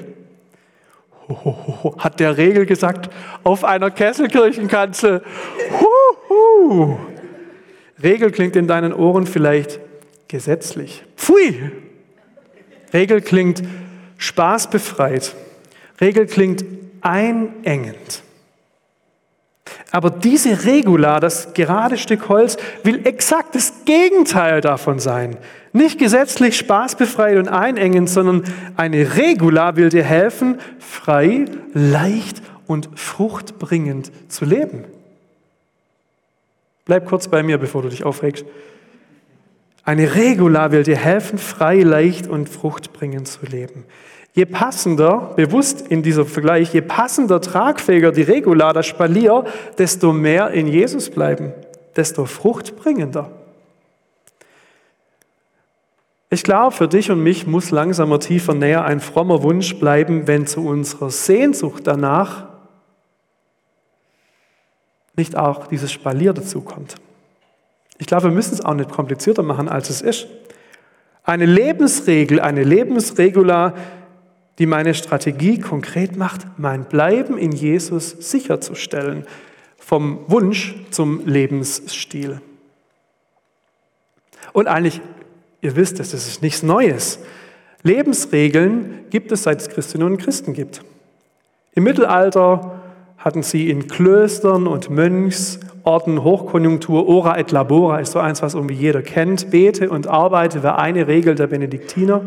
hat 1.98 2.20
der 2.20 2.38
Regel 2.38 2.66
gesagt, 2.66 3.10
auf 3.44 3.64
einer 3.64 3.90
Kesselkirchenkanzel. 3.92 5.22
Huhu. 6.30 6.98
Regel 8.04 8.32
klingt 8.32 8.58
in 8.58 8.68
deinen 8.68 8.94
Ohren 8.94 9.26
vielleicht 9.26 9.80
gesetzlich. 10.32 11.04
Pfui! 11.18 11.72
Regel 12.94 13.22
klingt 13.22 13.62
spaßbefreit. 14.18 15.36
Regel 16.00 16.26
klingt 16.26 16.66
einengend. 17.02 18.24
Aber 19.92 20.10
diese 20.10 20.66
Regula, 20.66 21.20
das 21.20 21.54
gerade 21.54 21.98
Stück 21.98 22.30
Holz, 22.30 22.58
will 22.84 23.06
exakt 23.06 23.56
das 23.56 23.84
Gegenteil 23.86 24.62
davon 24.62 25.00
sein. 25.00 25.38
Nicht 25.74 26.00
gesetzlich 26.00 26.58
spaßbefreit 26.58 27.38
und 27.38 27.50
einengend, 27.50 28.10
sondern 28.10 28.44
eine 28.78 29.18
Regula 29.18 29.76
will 29.76 29.90
dir 29.90 30.04
helfen, 30.04 30.60
frei, 30.80 31.46
leicht 31.74 32.42
und 32.68 32.90
fruchtbringend 32.96 34.12
zu 34.30 34.46
leben. 34.46 34.86
Bleib 36.86 37.06
kurz 37.06 37.28
bei 37.28 37.44
mir, 37.44 37.58
bevor 37.58 37.82
du 37.82 37.90
dich 37.90 38.04
aufregst. 38.04 38.46
Eine 39.84 40.14
Regula 40.16 40.72
will 40.72 40.84
dir 40.84 40.98
helfen, 40.98 41.40
frei, 41.40 41.82
leicht 41.82 42.28
und 42.28 42.48
fruchtbringend 42.48 43.28
zu 43.28 43.46
leben. 43.46 43.86
Je 44.34 44.46
passender, 44.46 45.34
bewusst 45.36 45.88
in 45.88 46.04
dieser 46.04 46.26
Vergleich, 46.26 46.74
je 46.74 46.82
passender, 46.82 47.42
tragfähiger 47.42 48.12
die 48.12 48.22
Regula, 48.22 48.72
das 48.72 48.88
Spalier, 48.88 49.44
desto 49.78 50.14
mehr 50.14 50.52
in 50.52 50.68
Jesus 50.68 51.10
bleiben, 51.10 51.52
desto 51.96 52.26
fruchtbringender. 52.26 53.32
Ich 56.30 56.44
glaube, 56.44 56.74
für 56.74 56.88
dich 56.88 57.12
und 57.12 57.22
mich 57.22 57.46
muss 57.46 57.72
langsamer, 57.72 58.22
tiefer, 58.22 58.54
näher 58.54 58.86
ein 58.86 59.02
frommer 59.02 59.44
Wunsch 59.44 59.78
bleiben, 59.78 60.28
wenn 60.28 60.48
zu 60.48 60.66
unserer 60.66 61.10
Sehnsucht 61.10 61.86
danach 61.86 62.46
nicht 65.18 65.36
auch 65.36 65.68
dieses 65.68 65.92
Spalier 65.92 66.32
dazukommt. 66.32 66.96
Ich 68.02 68.08
glaube, 68.08 68.24
wir 68.24 68.32
müssen 68.32 68.56
es 68.56 68.66
auch 68.66 68.74
nicht 68.74 68.90
komplizierter 68.90 69.44
machen, 69.44 69.70
als 69.70 69.92
es 69.92 70.02
ist. 70.02 70.26
Eine 71.24 71.46
Lebensregel, 71.46 72.40
eine 72.40 72.64
Lebensregula, 72.64 73.76
die 74.58 74.66
meine 74.66 74.96
Strategie 74.96 75.60
konkret 75.60 76.18
macht, 76.18 76.48
mein 76.58 76.86
Bleiben 76.86 77.38
in 77.38 77.52
Jesus 77.52 78.10
sicherzustellen, 78.10 79.28
vom 79.78 80.22
Wunsch 80.26 80.76
zum 80.90 81.28
Lebensstil. 81.28 82.42
Und 84.52 84.68
eigentlich, 84.68 85.00
ihr 85.62 85.76
wisst 85.76 86.00
es, 86.00 86.10
das 86.10 86.28
ist 86.28 86.42
nichts 86.42 86.64
Neues. 86.64 87.20
Lebensregeln 87.84 89.06
gibt 89.12 89.32
es, 89.32 89.44
seit 89.44 89.62
es 89.62 89.70
Christinnen 89.70 90.08
und 90.08 90.18
Christen 90.18 90.54
gibt. 90.54 90.82
Im 91.74 91.84
Mittelalter 91.84 92.82
hatten 93.20 93.44
sie 93.44 93.70
in 93.70 93.88
Klöstern 93.88 94.66
und 94.66 94.90
Mönchsorten 95.84 96.24
Hochkonjunktur, 96.24 97.08
ora 97.08 97.40
et 97.40 97.52
labora 97.52 98.00
ist 98.00 98.12
so 98.12 98.20
eins, 98.20 98.42
was 98.42 98.54
irgendwie 98.54 98.76
jeder 98.76 99.02
kennt. 99.02 99.50
Bete 99.50 99.90
und 99.90 100.08
arbeite 100.08 100.64
war 100.64 100.78
eine 100.78 101.08
Regel 101.08 101.36
der 101.36 101.48
Benediktiner. 101.48 102.22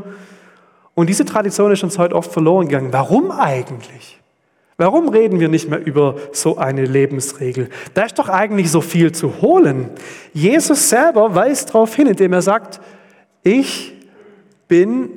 Und 0.95 1.09
diese 1.09 1.25
Tradition 1.25 1.71
ist 1.73 1.83
uns 1.85 1.99
heute 1.99 2.15
oft 2.15 2.33
verloren 2.33 2.69
gegangen. 2.69 2.93
Warum 2.93 3.31
eigentlich? 3.31 4.21
Warum 4.77 5.09
reden 5.09 5.39
wir 5.39 5.49
nicht 5.49 5.71
mehr 5.71 5.85
über 5.85 6.17
so 6.33 6.57
eine 6.57 6.85
Lebensregel? 6.85 7.69
Da 7.95 8.03
ist 8.03 8.19
doch 8.19 8.29
eigentlich 8.29 8.71
so 8.73 8.81
viel 8.81 9.13
zu 9.13 9.41
holen. 9.41 9.91
Jesus 10.33 10.89
selber 10.89 11.35
weist 11.35 11.69
darauf 11.69 11.95
hin, 11.95 12.09
indem 12.09 12.33
er 12.33 12.43
sagt, 12.43 12.81
ich 13.45 13.93
bin 14.67 15.11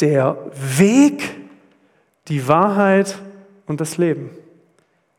der 0.00 0.38
Weg, 0.78 1.36
die 2.28 2.48
Wahrheit 2.48 3.18
und 3.66 3.82
das 3.82 3.98
Leben. 3.98 4.30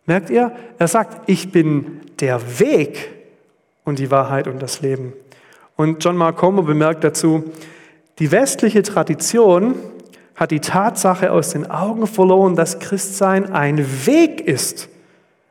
Merkt 0.08 0.32
ihr? 0.32 0.54
Er 0.80 0.88
sagt, 0.88 1.30
ich 1.30 1.52
bin 1.52 2.02
der 2.22 2.60
Weg 2.60 3.12
und 3.84 4.00
die 4.00 4.12
Wahrheit 4.12 4.48
und 4.48 4.62
das 4.62 4.82
Leben. 4.82 5.14
Und 5.76 6.04
John 6.04 6.18
Mark 6.18 6.38
Comer 6.38 6.64
bemerkt 6.64 7.04
dazu, 7.04 7.44
die 8.20 8.32
westliche 8.32 8.84
Tradition 8.84 9.76
hat 10.36 10.52
die 10.52 10.60
Tatsache 10.60 11.32
aus 11.32 11.52
den 11.52 11.70
Augen 11.70 12.08
verloren, 12.08 12.56
dass 12.56 12.80
Christsein 12.80 13.52
ein 13.52 13.86
Weg 14.06 14.42
ist, 14.42 14.90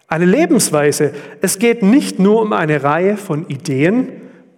eine 0.09 0.25
Lebensweise. 0.25 1.13
Es 1.41 1.59
geht 1.59 1.83
nicht 1.83 2.19
nur 2.19 2.43
um 2.43 2.53
eine 2.53 2.83
Reihe 2.83 3.17
von 3.17 3.49
Ideen, 3.49 4.09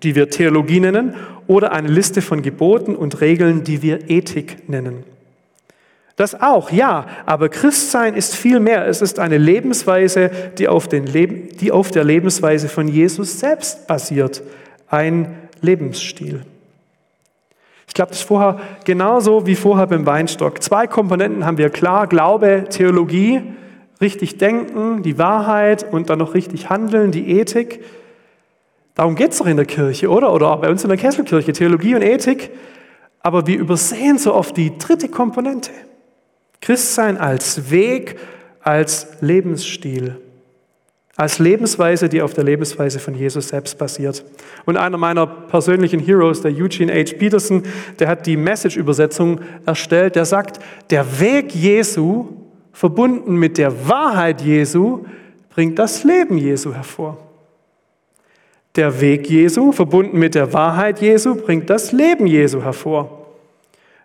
die 0.02 0.14
wir 0.14 0.30
Theologie 0.30 0.80
nennen, 0.80 1.14
oder 1.46 1.72
eine 1.72 1.88
Liste 1.88 2.20
von 2.20 2.42
Geboten 2.42 2.94
und 2.94 3.22
Regeln, 3.22 3.64
die 3.64 3.80
wir 3.80 4.10
Ethik 4.10 4.68
nennen. 4.68 5.04
Das 6.18 6.40
auch, 6.40 6.72
ja, 6.72 7.06
aber 7.26 7.48
Christsein 7.48 8.14
ist 8.14 8.34
viel 8.34 8.58
mehr. 8.58 8.88
Es 8.88 9.02
ist 9.02 9.20
eine 9.20 9.38
Lebensweise, 9.38 10.32
die 10.58 10.66
auf, 10.66 10.90
Leben, 10.90 11.56
die 11.60 11.70
auf 11.70 11.92
der 11.92 12.02
Lebensweise 12.02 12.68
von 12.68 12.88
Jesus 12.88 13.38
selbst 13.38 13.86
basiert. 13.86 14.42
Ein 14.88 15.38
Lebensstil. 15.60 16.42
Ich 17.86 17.94
glaube, 17.94 18.08
das 18.08 18.18
ist 18.18 18.26
vorher 18.26 18.58
genauso 18.84 19.46
wie 19.46 19.54
vorher 19.54 19.86
beim 19.86 20.06
Weinstock. 20.06 20.60
Zwei 20.60 20.88
Komponenten 20.88 21.46
haben 21.46 21.56
wir 21.56 21.70
klar. 21.70 22.08
Glaube, 22.08 22.64
Theologie, 22.68 23.40
richtig 24.00 24.38
denken, 24.38 25.04
die 25.04 25.18
Wahrheit 25.18 25.86
und 25.88 26.10
dann 26.10 26.18
noch 26.18 26.34
richtig 26.34 26.68
handeln, 26.68 27.12
die 27.12 27.38
Ethik. 27.38 27.84
Darum 28.96 29.14
geht 29.14 29.30
es 29.30 29.38
doch 29.38 29.46
in 29.46 29.56
der 29.56 29.66
Kirche, 29.66 30.10
oder? 30.10 30.32
Oder 30.32 30.50
auch 30.50 30.60
bei 30.62 30.68
uns 30.68 30.82
in 30.82 30.88
der 30.88 30.98
Kesselkirche, 30.98 31.52
Theologie 31.52 31.94
und 31.94 32.02
Ethik. 32.02 32.50
Aber 33.22 33.46
wir 33.46 33.56
übersehen 33.56 34.18
so 34.18 34.34
oft 34.34 34.56
die 34.56 34.76
dritte 34.78 35.08
Komponente. 35.08 35.70
Christsein 36.60 37.16
als 37.16 37.70
Weg, 37.70 38.16
als 38.60 39.06
Lebensstil, 39.20 40.16
als 41.16 41.38
Lebensweise, 41.38 42.08
die 42.08 42.22
auf 42.22 42.34
der 42.34 42.44
Lebensweise 42.44 42.98
von 42.98 43.14
Jesus 43.14 43.48
selbst 43.48 43.76
basiert. 43.78 44.24
Und 44.66 44.76
einer 44.76 44.98
meiner 44.98 45.26
persönlichen 45.26 45.98
Heroes, 46.00 46.42
der 46.42 46.52
Eugene 46.52 46.92
H. 46.92 47.16
Peterson, 47.18 47.62
der 47.98 48.08
hat 48.08 48.26
die 48.26 48.36
Message-Übersetzung 48.36 49.40
erstellt, 49.66 50.16
der 50.16 50.24
sagt, 50.24 50.60
der 50.90 51.18
Weg 51.18 51.54
Jesu 51.54 52.26
verbunden 52.72 53.34
mit 53.34 53.58
der 53.58 53.88
Wahrheit 53.88 54.40
Jesu 54.40 55.04
bringt 55.50 55.78
das 55.80 56.04
Leben 56.04 56.38
Jesu 56.38 56.72
hervor. 56.72 57.18
Der 58.76 59.00
Weg 59.00 59.28
Jesu 59.28 59.72
verbunden 59.72 60.20
mit 60.20 60.36
der 60.36 60.52
Wahrheit 60.52 61.00
Jesu 61.00 61.34
bringt 61.34 61.68
das 61.68 61.90
Leben 61.90 62.28
Jesu 62.28 62.62
hervor. 62.62 63.17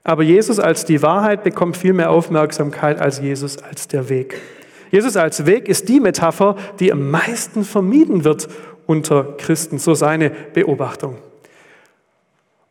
Aber 0.03 0.23
Jesus 0.23 0.59
als 0.59 0.85
die 0.85 1.01
Wahrheit 1.01 1.43
bekommt 1.43 1.77
viel 1.77 1.93
mehr 1.93 2.11
Aufmerksamkeit 2.11 2.99
als 2.99 3.19
Jesus 3.19 3.57
als 3.57 3.87
der 3.87 4.09
Weg. 4.09 4.41
Jesus 4.91 5.15
als 5.15 5.45
Weg 5.45 5.67
ist 5.67 5.89
die 5.89 5.99
Metapher, 5.99 6.55
die 6.79 6.91
am 6.91 7.09
meisten 7.09 7.63
vermieden 7.63 8.23
wird 8.23 8.47
unter 8.85 9.23
Christen, 9.37 9.79
so 9.79 9.93
seine 9.93 10.29
Beobachtung. 10.29 11.17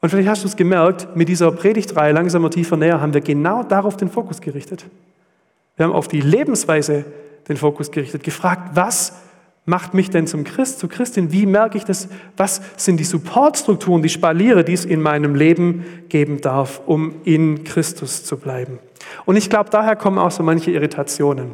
Und 0.00 0.10
vielleicht 0.10 0.28
hast 0.28 0.42
du 0.42 0.48
es 0.48 0.56
gemerkt, 0.56 1.16
mit 1.16 1.28
dieser 1.28 1.50
Predigtreihe 1.52 2.12
langsamer, 2.12 2.50
tiefer, 2.50 2.76
näher 2.76 3.00
haben 3.00 3.14
wir 3.14 3.20
genau 3.20 3.62
darauf 3.62 3.96
den 3.96 4.10
Fokus 4.10 4.40
gerichtet. 4.40 4.84
Wir 5.76 5.86
haben 5.86 5.92
auf 5.92 6.08
die 6.08 6.20
Lebensweise 6.20 7.04
den 7.48 7.56
Fokus 7.56 7.90
gerichtet, 7.90 8.22
gefragt, 8.24 8.70
was 8.74 9.14
macht 9.64 9.94
mich 9.94 10.10
denn 10.10 10.26
zum 10.26 10.44
Christ, 10.44 10.80
zur 10.80 10.88
Christin? 10.88 11.32
Wie 11.32 11.46
merke 11.46 11.78
ich 11.78 11.84
das? 11.84 12.08
Was 12.36 12.60
sind 12.76 12.98
die 12.98 13.04
Supportstrukturen, 13.04 14.02
die 14.02 14.08
Spaliere, 14.08 14.64
die 14.64 14.72
es 14.72 14.84
in 14.84 15.00
meinem 15.00 15.34
Leben 15.34 15.84
geben 16.08 16.40
darf, 16.40 16.80
um 16.86 17.14
in 17.24 17.64
Christus 17.64 18.24
zu 18.24 18.36
bleiben? 18.36 18.78
Und 19.24 19.36
ich 19.36 19.50
glaube, 19.50 19.70
daher 19.70 19.96
kommen 19.96 20.18
auch 20.18 20.30
so 20.30 20.42
manche 20.42 20.70
Irritationen. 20.70 21.52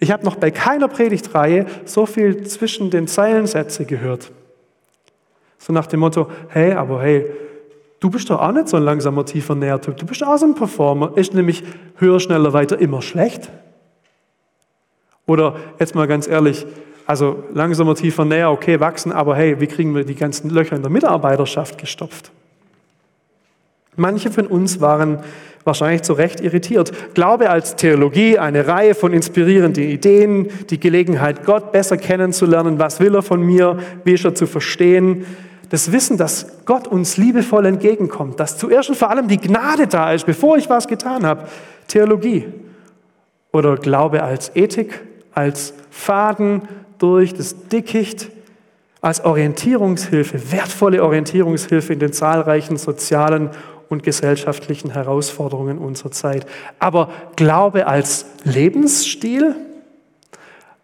Ich 0.00 0.10
habe 0.10 0.24
noch 0.24 0.36
bei 0.36 0.50
keiner 0.50 0.88
Predigtreihe 0.88 1.66
so 1.84 2.06
viel 2.06 2.44
zwischen 2.44 2.90
den 2.90 3.06
Zeilensätze 3.06 3.84
gehört. 3.84 4.32
So 5.58 5.72
nach 5.72 5.86
dem 5.86 6.00
Motto, 6.00 6.28
hey, 6.48 6.72
aber 6.72 7.00
hey, 7.02 7.24
du 8.00 8.10
bist 8.10 8.28
doch 8.28 8.40
auch 8.40 8.52
nicht 8.52 8.68
so 8.68 8.76
ein 8.76 8.82
langsamer, 8.82 9.24
tiefer 9.24 9.54
Nährtyp. 9.54 9.96
Du 9.96 10.04
bist 10.04 10.24
auch 10.24 10.36
so 10.36 10.46
ein 10.46 10.54
Performer. 10.54 11.12
Ist 11.16 11.32
nämlich 11.32 11.62
höher, 11.96 12.20
schneller, 12.20 12.52
weiter 12.52 12.78
immer 12.78 13.00
schlecht? 13.00 13.50
Oder 15.26 15.56
jetzt 15.78 15.94
mal 15.94 16.06
ganz 16.06 16.28
ehrlich, 16.28 16.66
also 17.06 17.44
langsamer, 17.52 17.94
tiefer, 17.94 18.24
näher, 18.24 18.50
okay, 18.50 18.80
wachsen, 18.80 19.12
aber 19.12 19.36
hey, 19.36 19.60
wie 19.60 19.66
kriegen 19.66 19.94
wir 19.94 20.04
die 20.04 20.14
ganzen 20.14 20.50
Löcher 20.50 20.76
in 20.76 20.82
der 20.82 20.90
Mitarbeiterschaft 20.90 21.78
gestopft? 21.78 22.30
Manche 23.96 24.30
von 24.30 24.46
uns 24.46 24.80
waren 24.80 25.18
wahrscheinlich 25.64 26.02
zu 26.02 26.14
Recht 26.14 26.40
irritiert. 26.40 27.14
Glaube 27.14 27.50
als 27.50 27.76
Theologie, 27.76 28.38
eine 28.38 28.66
Reihe 28.66 28.94
von 28.94 29.12
inspirierenden 29.12 29.84
Ideen, 29.84 30.48
die 30.70 30.80
Gelegenheit, 30.80 31.44
Gott 31.44 31.72
besser 31.72 31.96
kennenzulernen, 31.96 32.78
was 32.78 33.00
will 33.00 33.14
er 33.14 33.22
von 33.22 33.40
mir, 33.42 33.78
wie 34.04 34.14
ist 34.14 34.24
er 34.24 34.34
zu 34.34 34.46
verstehen. 34.46 35.24
Das 35.70 35.92
Wissen, 35.92 36.18
dass 36.18 36.64
Gott 36.66 36.86
uns 36.86 37.16
liebevoll 37.16 37.66
entgegenkommt, 37.66 38.38
dass 38.40 38.58
zuerst 38.58 38.90
und 38.90 38.96
vor 38.96 39.10
allem 39.10 39.28
die 39.28 39.38
Gnade 39.38 39.86
da 39.86 40.12
ist, 40.12 40.26
bevor 40.26 40.56
ich 40.56 40.68
was 40.68 40.88
getan 40.88 41.24
habe. 41.24 41.48
Theologie. 41.88 42.46
Oder 43.52 43.76
Glaube 43.76 44.22
als 44.22 44.54
Ethik, 44.54 45.00
als 45.32 45.74
Faden 45.90 46.62
durch 47.04 47.34
das 47.34 47.68
Dickicht, 47.68 48.30
als 49.02 49.22
Orientierungshilfe, 49.22 50.50
wertvolle 50.52 51.04
Orientierungshilfe 51.04 51.92
in 51.92 51.98
den 51.98 52.14
zahlreichen 52.14 52.78
sozialen 52.78 53.50
und 53.90 54.02
gesellschaftlichen 54.02 54.90
Herausforderungen 54.90 55.76
unserer 55.76 56.12
Zeit. 56.12 56.46
Aber 56.78 57.10
Glaube 57.36 57.86
als 57.86 58.24
Lebensstil, 58.44 59.54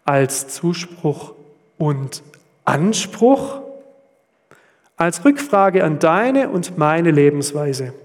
als 0.05 0.49
Zuspruch 0.49 1.33
und 1.79 2.21
Anspruch, 2.65 3.61
als 4.97 5.25
Rückfrage 5.25 5.83
an 5.83 5.97
deine 5.97 6.49
und 6.49 6.77
meine 6.77 7.09
Lebensweise. 7.09 7.95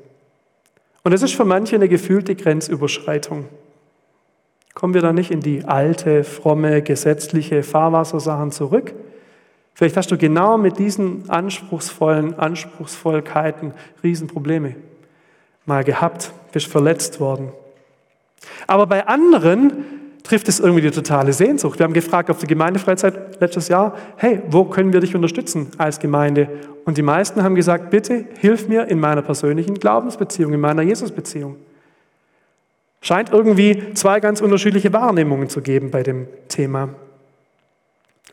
Und 1.04 1.12
es 1.12 1.20
ist 1.20 1.35
für 1.35 1.44
manche 1.44 1.76
eine 1.76 1.90
gefühlte 1.90 2.35
Grenzüberschreitung. 2.35 3.44
Kommen 4.76 4.92
wir 4.92 5.00
da 5.00 5.14
nicht 5.14 5.30
in 5.30 5.40
die 5.40 5.64
alte, 5.64 6.23
fromme, 6.23 6.83
gesetzliche 6.83 7.62
Fahrwassersachen 7.62 8.52
zurück? 8.52 8.92
Vielleicht 9.73 9.97
hast 9.97 10.11
du 10.11 10.18
genau 10.18 10.59
mit 10.59 10.78
diesen 10.78 11.30
anspruchsvollen 11.30 12.38
Anspruchsvollkeiten 12.38 13.73
Riesenprobleme 14.02 14.76
mal 15.64 15.83
gehabt, 15.83 16.30
bist 16.52 16.66
verletzt 16.66 17.21
worden. 17.21 17.49
Aber 18.66 18.87
bei 18.87 19.06
anderen 19.06 19.73
trifft 20.23 20.47
es 20.47 20.61
irgendwie 20.61 20.83
die 20.83 20.90
totale 20.90 21.33
Sehnsucht. 21.33 21.78
Wir 21.78 21.85
haben 21.85 21.95
gefragt 21.95 22.28
auf 22.28 22.40
der 22.40 22.49
Gemeindefreizeit 22.49 23.40
letztes 23.40 23.68
Jahr, 23.68 23.97
hey, 24.16 24.42
wo 24.50 24.66
können 24.66 24.92
wir 24.92 25.00
dich 25.00 25.14
unterstützen 25.14 25.71
als 25.78 26.00
Gemeinde? 26.00 26.50
Und 26.85 26.99
die 26.99 27.02
meisten 27.02 27.42
haben 27.42 27.54
gesagt, 27.54 27.88
bitte 27.88 28.26
hilf 28.40 28.68
mir 28.68 28.88
in 28.88 29.00
meiner 29.00 29.23
persönlichen 29.23 29.76
Glaubensbeziehung, 29.76 30.52
in 30.52 30.61
meiner 30.61 30.83
Jesusbeziehung. 30.83 31.56
Scheint 33.07 33.31
irgendwie 33.31 33.95
zwei 33.95 34.19
ganz 34.19 34.41
unterschiedliche 34.41 34.93
Wahrnehmungen 34.93 35.49
zu 35.49 35.63
geben 35.63 35.93
bei 35.93 36.03
dem 36.03 36.27
Thema. 36.49 36.89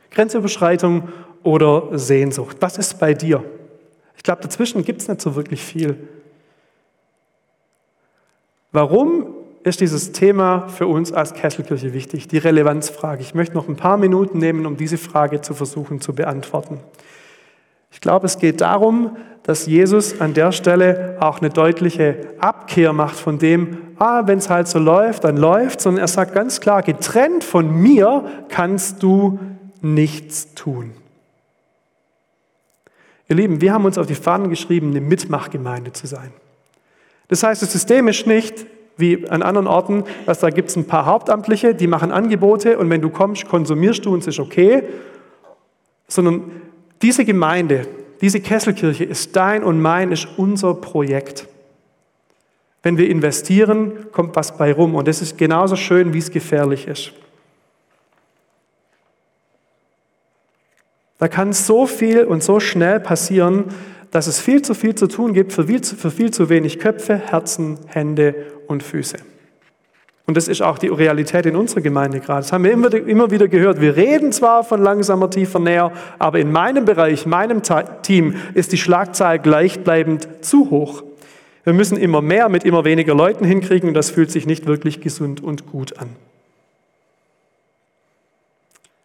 Grenzüberschreitung 0.10 1.10
oder 1.44 1.96
Sehnsucht. 1.96 2.58
Was 2.60 2.80
ist 2.80 2.98
bei 2.98 3.14
dir? 3.14 3.44
Ich 4.18 4.24
glaube, 4.24 4.42
dazwischen 4.42 4.84
gibt 4.84 5.04
es 5.04 5.08
nicht 5.08 5.22
so 5.22 5.36
wirklich 5.36 5.62
viel. 5.62 6.08
Warum 8.72 9.28
ist 9.64 9.80
dieses 9.80 10.12
Thema 10.12 10.68
für 10.70 10.88
uns 10.88 11.14
als 11.14 11.36
Kesselkirche 11.36 11.94
wichtig? 11.94 12.28
Die 12.28 12.40
Relevanzfrage. 12.40 13.22
Ich 13.22 13.36
möchte 13.36 13.54
noch 13.54 13.68
ein 13.68 13.76
paar 13.76 13.98
Minuten 13.98 14.40
nehmen, 14.40 14.66
um 14.66 14.76
diese 14.76 14.98
Frage 14.98 15.42
zu 15.42 15.54
versuchen 15.54 16.02
zu 16.02 16.16
beantworten. 16.16 16.80
Ich 17.92 18.02
glaube, 18.02 18.26
es 18.26 18.40
geht 18.40 18.62
darum, 18.62 19.18
dass 19.44 19.68
Jesus 19.68 20.20
an 20.20 20.34
der 20.34 20.52
Stelle 20.52 21.18
auch 21.20 21.42
eine 21.42 21.52
deutliche 21.52 22.34
Abkehr 22.40 22.92
macht 22.92 23.18
von 23.18 23.38
dem, 23.38 23.78
ah, 24.00 24.24
wenn 24.26 24.38
es 24.38 24.50
halt 24.50 24.68
so 24.68 24.80
läuft, 24.80 25.24
dann 25.24 25.38
läuft, 25.38 25.82
sondern 25.82 26.04
er 26.04 26.08
sagt 26.08 26.34
ganz 26.34 26.60
klar, 26.60 26.82
getrennt 26.82 27.44
von 27.44 27.72
mir 27.82 28.26
kannst 28.50 29.04
du 29.04 29.40
nichts 29.82 30.54
tun. 30.56 30.92
Ihr 33.30 33.36
Lieben, 33.36 33.62
wir 33.62 33.74
haben 33.74 33.86
uns 33.86 33.98
auf 33.98 34.08
die 34.08 34.16
Fahnen 34.16 34.50
geschrieben, 34.50 34.92
eine 34.92 35.02
Mitmachgemeinde 35.02 35.94
zu 35.94 36.08
sein. 36.08 36.32
Das 37.30 37.44
heißt, 37.44 37.62
System 37.62 38.08
ist 38.08 38.28
nicht 38.28 38.66
wie 38.98 39.28
an 39.28 39.42
anderen 39.42 39.68
Orten, 39.68 40.04
dass 40.26 40.40
da 40.40 40.50
gibt 40.50 40.70
es 40.70 40.76
ein 40.76 40.86
paar 40.86 41.06
Hauptamtliche, 41.06 41.74
die 41.74 41.88
machen 41.88 42.12
Angebote 42.12 42.78
und 42.78 42.90
wenn 42.90 43.02
du 43.02 43.10
kommst, 43.10 43.48
konsumierst 43.48 44.06
du 44.06 44.14
und 44.14 44.20
es 44.20 44.28
ist 44.28 44.40
okay, 44.40 44.84
sondern 46.08 46.44
diese 47.02 47.26
Gemeinde, 47.26 47.88
diese 48.22 48.40
Kesselkirche 48.40 49.04
ist 49.04 49.36
dein 49.36 49.64
und 49.64 49.82
mein, 49.82 50.12
ist 50.12 50.28
unser 50.38 50.76
Projekt. 50.76 51.48
Wenn 52.84 52.98
wir 52.98 53.10
investieren, 53.10 54.12
kommt 54.12 54.36
was 54.36 54.58
bei 54.58 54.74
rum 54.74 54.96
und 54.96 55.08
das 55.08 55.22
ist 55.22 55.38
genauso 55.38 55.78
schön, 55.78 56.14
wie 56.14 56.20
es 56.20 56.30
gefährlich 56.30 56.88
ist. 56.88 57.14
Da 61.18 61.30
kann 61.30 61.54
so 61.54 61.88
viel 61.88 62.26
und 62.26 62.44
so 62.44 62.60
schnell 62.60 63.00
passieren, 63.00 63.66
dass 64.12 64.28
es 64.28 64.42
viel 64.42 64.62
zu 64.62 64.74
viel 64.74 64.94
zu 64.94 65.08
tun 65.08 65.34
gibt 65.34 65.54
für 65.54 65.66
viel, 65.66 65.82
zu, 65.82 65.96
für 65.96 66.12
viel 66.12 66.32
zu 66.32 66.50
wenig 66.50 66.80
Köpfe, 66.80 67.16
Herzen, 67.16 67.80
Hände 67.88 68.36
und 68.68 68.84
Füße. 68.84 69.18
Und 70.26 70.38
das 70.38 70.50
ist 70.50 70.62
auch 70.62 70.78
die 70.78 70.88
Realität 70.88 71.46
in 71.46 71.56
unserer 71.56 71.82
Gemeinde 71.82 72.20
gerade. 72.20 72.42
Das 72.42 72.52
haben 72.52 72.66
wir 72.66 72.72
immer, 72.72 72.94
immer 72.94 73.32
wieder 73.32 73.48
gehört. 73.48 73.80
Wir 73.80 73.96
reden 73.96 74.34
zwar 74.34 74.64
von 74.64 74.82
langsamer, 74.82 75.30
tiefer, 75.30 75.60
näher, 75.60 75.94
aber 76.20 76.40
in 76.40 76.52
meinem 76.52 76.86
Bereich, 76.86 77.26
meinem 77.26 77.62
Team 78.04 78.36
ist 78.54 78.74
die 78.74 78.78
Schlagzahl 78.78 79.40
gleichbleibend 79.40 80.28
zu 80.42 80.70
hoch. 80.70 81.04
Wir 81.64 81.74
müssen 81.74 81.98
immer 81.98 82.22
mehr 82.22 82.50
mit 82.50 82.66
immer 82.66 82.84
weniger 82.84 83.16
Leuten 83.16 83.46
hinkriegen 83.46 83.88
und 83.88 83.94
das 83.94 84.12
fühlt 84.12 84.32
sich 84.32 84.46
nicht 84.46 84.66
wirklich 84.66 85.00
gesund 85.00 85.42
und 85.42 85.66
gut 85.68 85.98
an. 85.98 86.10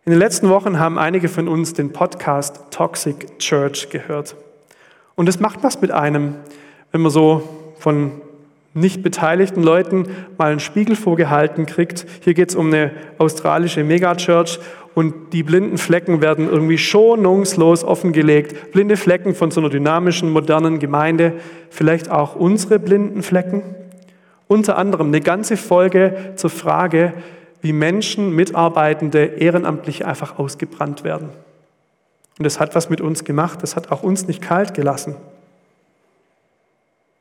In 0.05 0.13
den 0.13 0.19
letzten 0.19 0.49
Wochen 0.49 0.79
haben 0.79 0.99
einige 0.99 1.29
von 1.29 1.49
uns 1.49 1.75
den 1.75 1.93
Podcast 1.93 2.63
Toxic 2.71 3.39
Church 3.39 3.91
gehört. 3.91 4.37
Und 5.15 5.29
es 5.29 5.39
macht 5.39 5.63
was 5.63 5.81
mit 5.81 5.91
einem, 5.91 6.35
wenn 6.93 7.03
man 7.03 7.13
so 7.13 7.47
von 7.79 8.13
nicht 8.75 9.03
beteiligten 9.03 9.63
Leuten 9.63 10.07
mal 10.37 10.51
einen 10.51 10.61
Spiegel 10.61 10.97
vorgehalten 10.97 11.67
kriegt. 11.67 12.07
Hier 12.23 12.35
geht 12.35 12.51
es 12.51 12.55
um 12.55 12.69
eine 12.69 12.91
australische 13.19 13.85
Megachurch 13.85 14.59
und 14.95 15.33
die 15.33 15.43
blinden 15.43 15.79
Flecken 15.79 16.21
werden 16.21 16.49
irgendwie 16.49 16.79
schonungslos 16.79 17.85
offengelegt. 17.85 18.73
Blinde 18.73 18.97
Flecken 18.97 19.35
von 19.35 19.51
so 19.51 19.61
einer 19.61 19.71
dynamischen, 19.71 20.31
modernen 20.31 20.79
Gemeinde, 20.79 21.35
vielleicht 21.71 22.11
auch 22.11 22.35
unsere 22.35 22.79
blinden 22.79 23.23
Flecken. 23.23 23.63
Unter 24.49 24.77
anderem 24.79 25.09
eine 25.09 25.21
ganze 25.21 25.57
Folge 25.57 26.33
zur 26.37 26.51
Frage, 26.51 27.13
wie 27.61 27.73
Menschen, 27.73 28.35
Mitarbeitende, 28.35 29.25
Ehrenamtliche 29.25 30.07
einfach 30.07 30.39
ausgebrannt 30.39 31.05
werden. 31.05 31.29
Und 32.39 32.45
das 32.45 32.61
hat 32.61 32.75
was 32.75 32.89
mit 32.89 33.01
uns 33.01 33.25
gemacht, 33.25 33.63
das 33.63 33.77
hat 33.77 33.91
auch 33.91 34.03
uns 34.03 34.27
nicht 34.27 34.41
kalt 34.41 34.75
gelassen. 34.75 35.17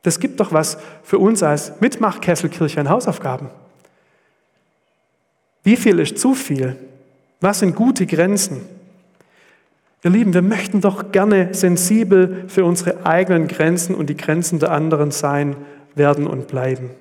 Das 0.03 0.19
gibt 0.19 0.39
doch 0.39 0.53
was 0.53 0.77
für 1.03 1.19
uns 1.19 1.43
als 1.43 1.81
Mitmachkesselkirche 1.81 2.79
an 2.79 2.89
Hausaufgaben. 2.89 3.49
Wie 5.63 5.75
viel 5.75 5.99
ist 5.99 6.17
zu 6.17 6.33
viel? 6.33 6.77
Was 7.39 7.59
sind 7.59 7.75
gute 7.75 8.05
Grenzen? 8.05 8.61
Ihr 10.03 10.11
Lieben, 10.11 10.33
wir 10.33 10.41
möchten 10.41 10.81
doch 10.81 11.11
gerne 11.11 11.53
sensibel 11.53 12.45
für 12.47 12.65
unsere 12.65 13.05
eigenen 13.05 13.47
Grenzen 13.47 13.95
und 13.95 14.09
die 14.09 14.17
Grenzen 14.17 14.59
der 14.59 14.71
anderen 14.71 15.11
sein, 15.11 15.55
werden 15.95 16.27
und 16.27 16.47
bleiben. 16.47 16.91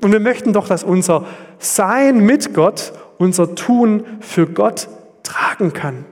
Und 0.00 0.12
wir 0.12 0.20
möchten 0.20 0.52
doch, 0.52 0.66
dass 0.66 0.84
unser 0.84 1.26
Sein 1.58 2.20
mit 2.20 2.54
Gott, 2.54 2.92
unser 3.18 3.54
Tun 3.54 4.04
für 4.20 4.46
Gott 4.46 4.88
tragen 5.22 5.72
kann. 5.72 6.04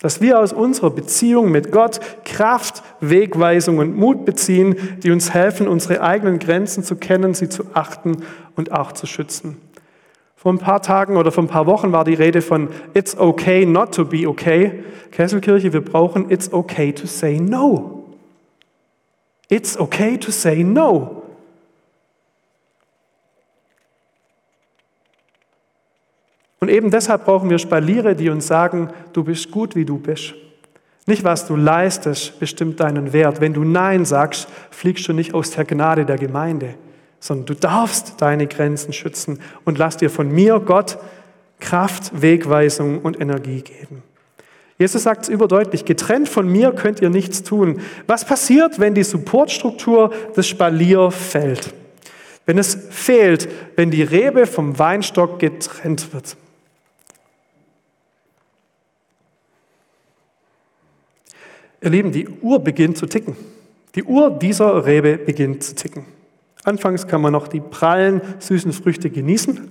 Dass 0.00 0.20
wir 0.20 0.38
aus 0.38 0.52
unserer 0.52 0.90
Beziehung 0.90 1.50
mit 1.50 1.72
Gott 1.72 2.00
Kraft, 2.24 2.82
Wegweisung 3.00 3.78
und 3.78 3.96
Mut 3.96 4.24
beziehen, 4.24 4.76
die 5.02 5.10
uns 5.10 5.34
helfen, 5.34 5.68
unsere 5.68 6.02
eigenen 6.02 6.38
Grenzen 6.38 6.84
zu 6.84 6.96
kennen, 6.96 7.34
sie 7.34 7.48
zu 7.48 7.64
achten 7.74 8.22
und 8.56 8.72
auch 8.72 8.92
zu 8.92 9.06
schützen. 9.06 9.56
Vor 10.40 10.54
ein 10.54 10.58
paar 10.58 10.80
Tagen 10.80 11.18
oder 11.18 11.30
vor 11.32 11.44
ein 11.44 11.48
paar 11.48 11.66
Wochen 11.66 11.92
war 11.92 12.02
die 12.02 12.14
Rede 12.14 12.40
von 12.40 12.70
It's 12.94 13.14
okay 13.18 13.66
not 13.66 13.94
to 13.94 14.06
be 14.06 14.26
okay. 14.26 14.82
Kesselkirche, 15.10 15.74
wir 15.74 15.84
brauchen 15.84 16.30
It's 16.30 16.50
okay 16.50 16.92
to 16.92 17.06
say 17.06 17.38
no. 17.38 18.16
It's 19.50 19.78
okay 19.78 20.16
to 20.16 20.30
say 20.30 20.64
no. 20.64 21.24
Und 26.58 26.70
eben 26.70 26.90
deshalb 26.90 27.26
brauchen 27.26 27.50
wir 27.50 27.58
Spaliere, 27.58 28.16
die 28.16 28.30
uns 28.30 28.46
sagen, 28.46 28.88
du 29.12 29.24
bist 29.24 29.50
gut, 29.50 29.76
wie 29.76 29.84
du 29.84 29.98
bist. 29.98 30.32
Nicht, 31.04 31.22
was 31.22 31.46
du 31.46 31.54
leistest, 31.54 32.40
bestimmt 32.40 32.80
deinen 32.80 33.12
Wert. 33.12 33.42
Wenn 33.42 33.52
du 33.52 33.62
Nein 33.62 34.06
sagst, 34.06 34.48
fliegst 34.70 35.06
du 35.06 35.12
nicht 35.12 35.34
aus 35.34 35.50
der 35.50 35.66
Gnade 35.66 36.06
der 36.06 36.16
Gemeinde, 36.16 36.76
sondern 37.20 37.46
du 37.46 37.54
darfst 37.54 38.14
deine 38.18 38.46
Grenzen 38.46 38.92
schützen 38.92 39.40
und 39.64 39.78
lass 39.78 39.98
dir 39.98 40.10
von 40.10 40.32
mir, 40.32 40.58
Gott, 40.58 40.98
Kraft, 41.60 42.20
Wegweisung 42.20 43.00
und 43.02 43.20
Energie 43.20 43.62
geben. 43.62 44.02
Jesus 44.78 45.02
sagt 45.02 45.24
es 45.24 45.28
überdeutlich, 45.28 45.84
getrennt 45.84 46.26
von 46.26 46.48
mir 46.48 46.72
könnt 46.72 47.00
ihr 47.00 47.10
nichts 47.10 47.42
tun. 47.42 47.82
Was 48.06 48.24
passiert, 48.24 48.78
wenn 48.78 48.94
die 48.94 49.04
Supportstruktur 49.04 50.10
des 50.34 50.48
Spalier 50.48 51.10
fällt? 51.10 51.74
Wenn 52.46 52.56
es 52.56 52.78
fehlt, 52.88 53.46
wenn 53.76 53.90
die 53.90 54.02
Rebe 54.02 54.46
vom 54.46 54.78
Weinstock 54.78 55.38
getrennt 55.38 56.14
wird? 56.14 56.36
Ihr 61.82 61.90
Lieben, 61.90 62.12
die 62.12 62.28
Uhr 62.28 62.58
beginnt 62.58 62.96
zu 62.96 63.06
ticken. 63.06 63.36
Die 63.94 64.04
Uhr 64.04 64.30
dieser 64.30 64.86
Rebe 64.86 65.18
beginnt 65.18 65.62
zu 65.62 65.74
ticken. 65.74 66.06
Anfangs 66.64 67.06
kann 67.06 67.22
man 67.22 67.32
noch 67.32 67.48
die 67.48 67.60
prallen, 67.60 68.20
süßen 68.38 68.72
Früchte 68.72 69.10
genießen. 69.10 69.70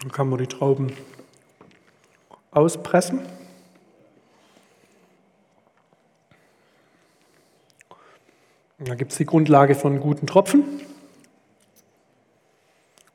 Dann 0.00 0.12
kann 0.12 0.28
man 0.28 0.38
die 0.38 0.46
Trauben 0.46 0.92
auspressen. 2.50 3.20
Da 8.78 8.94
gibt 8.94 9.12
es 9.12 9.18
die 9.18 9.26
Grundlage 9.26 9.74
von 9.74 10.00
guten 10.00 10.26
Tropfen. 10.26 10.64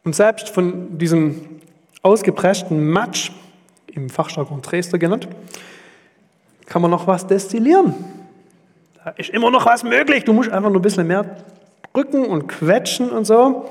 Und 0.03 0.15
selbst 0.15 0.49
von 0.49 0.97
diesem 0.97 1.61
ausgepressten 2.01 2.89
Matsch, 2.89 3.31
im 3.87 4.09
Fachjargon 4.09 4.61
Dresder 4.61 4.97
genannt, 4.97 5.27
kann 6.65 6.81
man 6.81 6.91
noch 6.91 7.07
was 7.07 7.27
destillieren. 7.27 7.93
Da 9.03 9.11
ist 9.11 9.29
immer 9.29 9.51
noch 9.51 9.65
was 9.65 9.83
möglich. 9.83 10.23
Du 10.23 10.33
musst 10.33 10.49
einfach 10.49 10.69
nur 10.69 10.79
ein 10.79 10.83
bisschen 10.83 11.07
mehr 11.07 11.37
drücken 11.93 12.25
und 12.25 12.47
quetschen 12.47 13.09
und 13.09 13.25
so. 13.25 13.69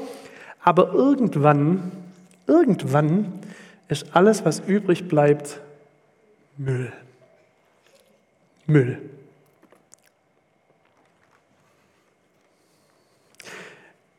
Aber 0.62 0.92
irgendwann, 0.92 1.92
irgendwann 2.46 3.32
ist 3.88 4.06
alles, 4.14 4.44
was 4.44 4.60
übrig 4.60 5.08
bleibt, 5.08 5.60
Müll. 6.56 6.92
Müll. 8.66 8.98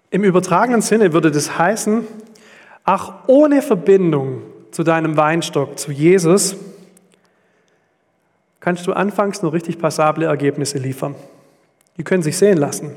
Im 0.10 0.24
übertragenen 0.24 0.82
Sinne 0.82 1.14
würde 1.14 1.32
das 1.32 1.58
heißen, 1.58 2.06
ach, 2.84 3.14
ohne 3.28 3.62
Verbindung 3.62 4.44
zu 4.72 4.84
deinem 4.84 5.18
Weinstock, 5.18 5.78
zu 5.78 5.92
Jesus, 5.92 6.56
kannst 8.60 8.88
du 8.88 8.94
anfangs 8.94 9.42
nur 9.42 9.54
richtig 9.54 9.80
passable 9.80 10.26
Ergebnisse 10.26 10.78
liefern. 10.78 11.16
Die 11.98 12.04
können 12.04 12.24
sich 12.24 12.38
sehen 12.38 12.58
lassen. 12.58 12.96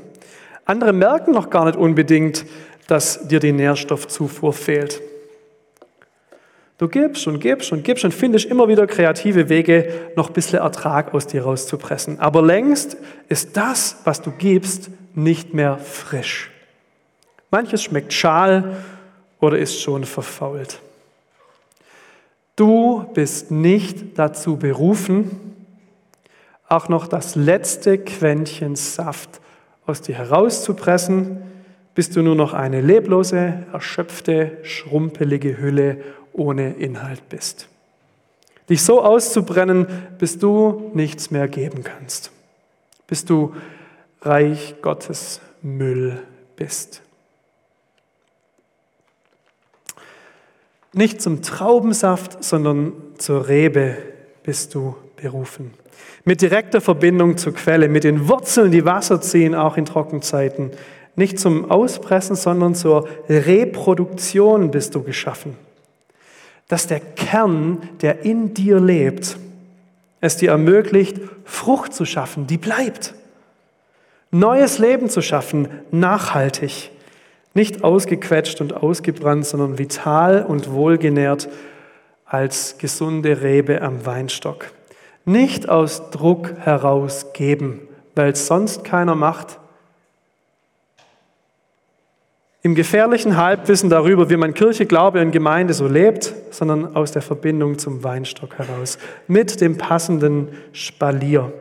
Andere 0.63 0.93
merken 0.93 1.31
noch 1.31 1.49
gar 1.49 1.65
nicht 1.65 1.77
unbedingt, 1.77 2.45
dass 2.87 3.27
dir 3.27 3.39
die 3.39 3.51
Nährstoffzufuhr 3.51 4.53
fehlt. 4.53 5.01
Du 6.77 6.89
gibst 6.89 7.25
und 7.27 7.39
gibst 7.39 7.71
und 7.71 7.83
gibst 7.83 8.03
und 8.03 8.13
findest 8.13 8.45
immer 8.45 8.67
wieder 8.67 8.85
kreative 8.85 9.47
Wege, 9.47 10.11
noch 10.15 10.29
ein 10.29 10.33
bisschen 10.33 10.59
Ertrag 10.59 11.13
aus 11.13 11.25
dir 11.25 11.43
rauszupressen. 11.43 12.19
Aber 12.19 12.41
längst 12.41 12.97
ist 13.29 13.55
das, 13.55 13.97
was 14.03 14.21
du 14.21 14.31
gibst, 14.31 14.89
nicht 15.13 15.53
mehr 15.53 15.77
frisch. 15.77 16.51
Manches 17.49 17.83
schmeckt 17.83 18.11
schal 18.11 18.75
oder 19.39 19.57
ist 19.57 19.79
schon 19.79 20.05
verfault. 20.05 20.81
Du 22.55 23.05
bist 23.13 23.51
nicht 23.51 24.17
dazu 24.17 24.57
berufen, 24.57 25.55
auch 26.67 26.89
noch 26.89 27.07
das 27.07 27.35
letzte 27.35 27.97
Quäntchen 27.97 28.75
Saft 28.75 29.41
aus 29.85 30.01
dir 30.01 30.15
herauszupressen, 30.15 31.41
bis 31.93 32.09
du 32.09 32.21
nur 32.21 32.35
noch 32.35 32.53
eine 32.53 32.81
leblose, 32.81 33.65
erschöpfte, 33.71 34.57
schrumpelige 34.63 35.57
Hülle 35.57 36.01
ohne 36.33 36.73
Inhalt 36.73 37.29
bist. 37.29 37.67
Dich 38.69 38.83
so 38.83 39.01
auszubrennen, 39.01 39.87
bis 40.17 40.39
du 40.39 40.91
nichts 40.93 41.29
mehr 41.29 41.47
geben 41.47 41.83
kannst, 41.83 42.31
bis 43.07 43.25
du 43.25 43.55
Reich 44.21 44.75
Gottes 44.81 45.39
Müll 45.61 46.19
bist. 46.55 47.04
Nicht 50.95 51.21
zum 51.21 51.41
Traubensaft, 51.41 52.41
sondern 52.41 52.93
zur 53.17 53.49
Rebe 53.49 53.97
bist 54.43 54.73
du 54.73 54.95
berufen. 55.17 55.73
Mit 56.23 56.41
direkter 56.41 56.79
Verbindung 56.79 57.35
zur 57.35 57.53
Quelle, 57.53 57.89
mit 57.89 58.05
den 58.05 58.29
Wurzeln, 58.29 58.71
die 58.71 58.85
Wasser 58.85 59.19
ziehen, 59.19 59.55
auch 59.55 59.75
in 59.75 59.83
Trockenzeiten. 59.83 60.71
Nicht 61.17 61.37
zum 61.37 61.69
Auspressen, 61.69 62.37
sondern 62.37 62.75
zur 62.75 63.09
Reproduktion 63.27 64.71
bist 64.71 64.95
du 64.95 65.03
geschaffen. 65.03 65.57
Dass 66.69 66.87
der 66.87 67.01
Kern, 67.01 67.89
der 68.01 68.21
in 68.21 68.53
dir 68.53 68.79
lebt, 68.79 69.35
es 70.21 70.37
dir 70.37 70.51
ermöglicht, 70.51 71.17
Frucht 71.43 71.93
zu 71.93 72.05
schaffen, 72.05 72.47
die 72.47 72.57
bleibt. 72.57 73.13
Neues 74.31 74.79
Leben 74.79 75.09
zu 75.09 75.21
schaffen, 75.21 75.67
nachhaltig. 75.91 76.91
Nicht 77.55 77.85
ausgequetscht 77.85 78.59
und 78.59 78.73
ausgebrannt, 78.73 79.45
sondern 79.45 79.79
vital 79.79 80.43
und 80.43 80.71
wohlgenährt 80.71 81.47
als 82.25 82.77
gesunde 82.77 83.41
Rebe 83.41 83.81
am 83.81 84.05
Weinstock. 84.05 84.71
Nicht 85.23 85.69
aus 85.69 86.11
Druck 86.11 86.53
herausgeben, 86.59 87.79
weil 88.13 88.33
es 88.33 88.45
sonst 88.45 88.83
keiner 88.83 89.15
macht. 89.15 89.57
Im 92.61 92.75
gefährlichen 92.75 93.37
Halbwissen 93.37 93.89
darüber, 93.89 94.29
wie 94.29 94.37
man 94.37 94.53
Kirche, 94.53 94.85
Glaube 94.85 95.21
und 95.21 95.31
Gemeinde 95.31 95.73
so 95.73 95.87
lebt, 95.87 96.33
sondern 96.51 96.93
aus 96.95 97.13
der 97.13 97.21
Verbindung 97.21 97.77
zum 97.77 98.03
Weinstock 98.03 98.57
heraus, 98.57 98.97
mit 99.27 99.61
dem 99.61 99.77
passenden 99.77 100.49
Spalier 100.73 101.53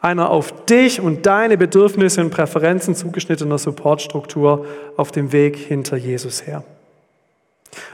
einer 0.00 0.30
auf 0.30 0.64
dich 0.64 1.00
und 1.00 1.26
deine 1.26 1.58
Bedürfnisse 1.58 2.20
und 2.22 2.30
Präferenzen 2.30 2.94
zugeschnittener 2.94 3.58
Supportstruktur 3.58 4.66
auf 4.96 5.12
dem 5.12 5.32
Weg 5.32 5.56
hinter 5.56 5.96
Jesus 5.96 6.46
her. 6.46 6.64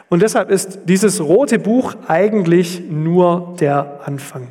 Und 0.08 0.22
deshalb 0.22 0.50
ist 0.50 0.80
dieses 0.84 1.20
rote 1.20 1.58
Buch 1.58 1.94
eigentlich 2.06 2.80
nur 2.88 3.54
der 3.58 4.00
Anfang. 4.04 4.48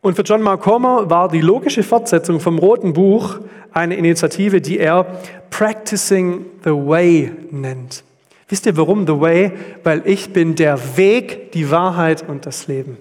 Und 0.00 0.14
für 0.14 0.22
John 0.22 0.40
Mark 0.40 0.62
Comer 0.62 1.10
war 1.10 1.28
die 1.28 1.40
logische 1.40 1.82
Fortsetzung 1.82 2.38
vom 2.38 2.58
roten 2.58 2.92
Buch 2.92 3.40
eine 3.72 3.96
Initiative, 3.96 4.60
die 4.60 4.78
er 4.78 5.04
Practicing 5.50 6.46
the 6.62 6.70
Way 6.70 7.32
nennt. 7.50 8.04
Wisst 8.48 8.66
ihr 8.66 8.76
warum 8.76 9.04
The 9.06 9.20
Way? 9.20 9.52
Weil 9.82 10.02
ich 10.04 10.32
bin 10.32 10.54
der 10.54 10.96
Weg, 10.96 11.50
die 11.52 11.72
Wahrheit 11.72 12.28
und 12.28 12.46
das 12.46 12.68
Leben. 12.68 12.98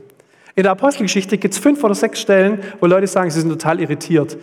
In 0.56 0.63
der 0.63 0.72
Apostelgeschichte 0.72 1.38
gibt 1.38 1.54
es 1.54 1.60
fünf 1.60 1.84
oder 1.84 1.96
sechs 1.96 2.22
Stellen, 2.22 2.60
wo 2.80 2.86
Leute 2.86 3.08
sagen, 3.08 3.30
sie 3.30 3.41
sind 3.41 3.50
total 3.50 3.82
irritiert. 3.82 4.38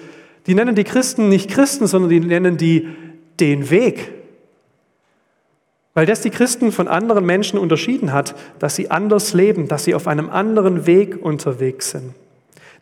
Die 0.47 0.55
nennen 0.55 0.75
die 0.75 0.85
Christen 0.85 1.29
nicht 1.29 1.51
Christen, 1.51 1.87
sondern 1.87 2.11
die 2.11 2.21
nennen 2.21 2.57
die 2.57 2.89
den 3.41 3.71
Weg. 3.71 4.13
Weil 5.95 6.07
das 6.07 6.21
die 6.21 6.31
Christen 6.31 6.73
von 6.73 6.89
anderen 6.89 7.25
Menschen 7.25 7.59
unterschieden 7.59 8.13
hat, 8.13 8.35
dass 8.59 8.77
sie 8.77 8.91
anders 8.91 9.35
leben, 9.35 9.69
dass 9.69 9.85
sie 9.85 9.95
auf 9.95 10.07
einem 10.07 10.31
anderen 10.31 10.87
Weg 10.87 11.23
unterwegs 11.23 11.91
sind. 11.91 12.15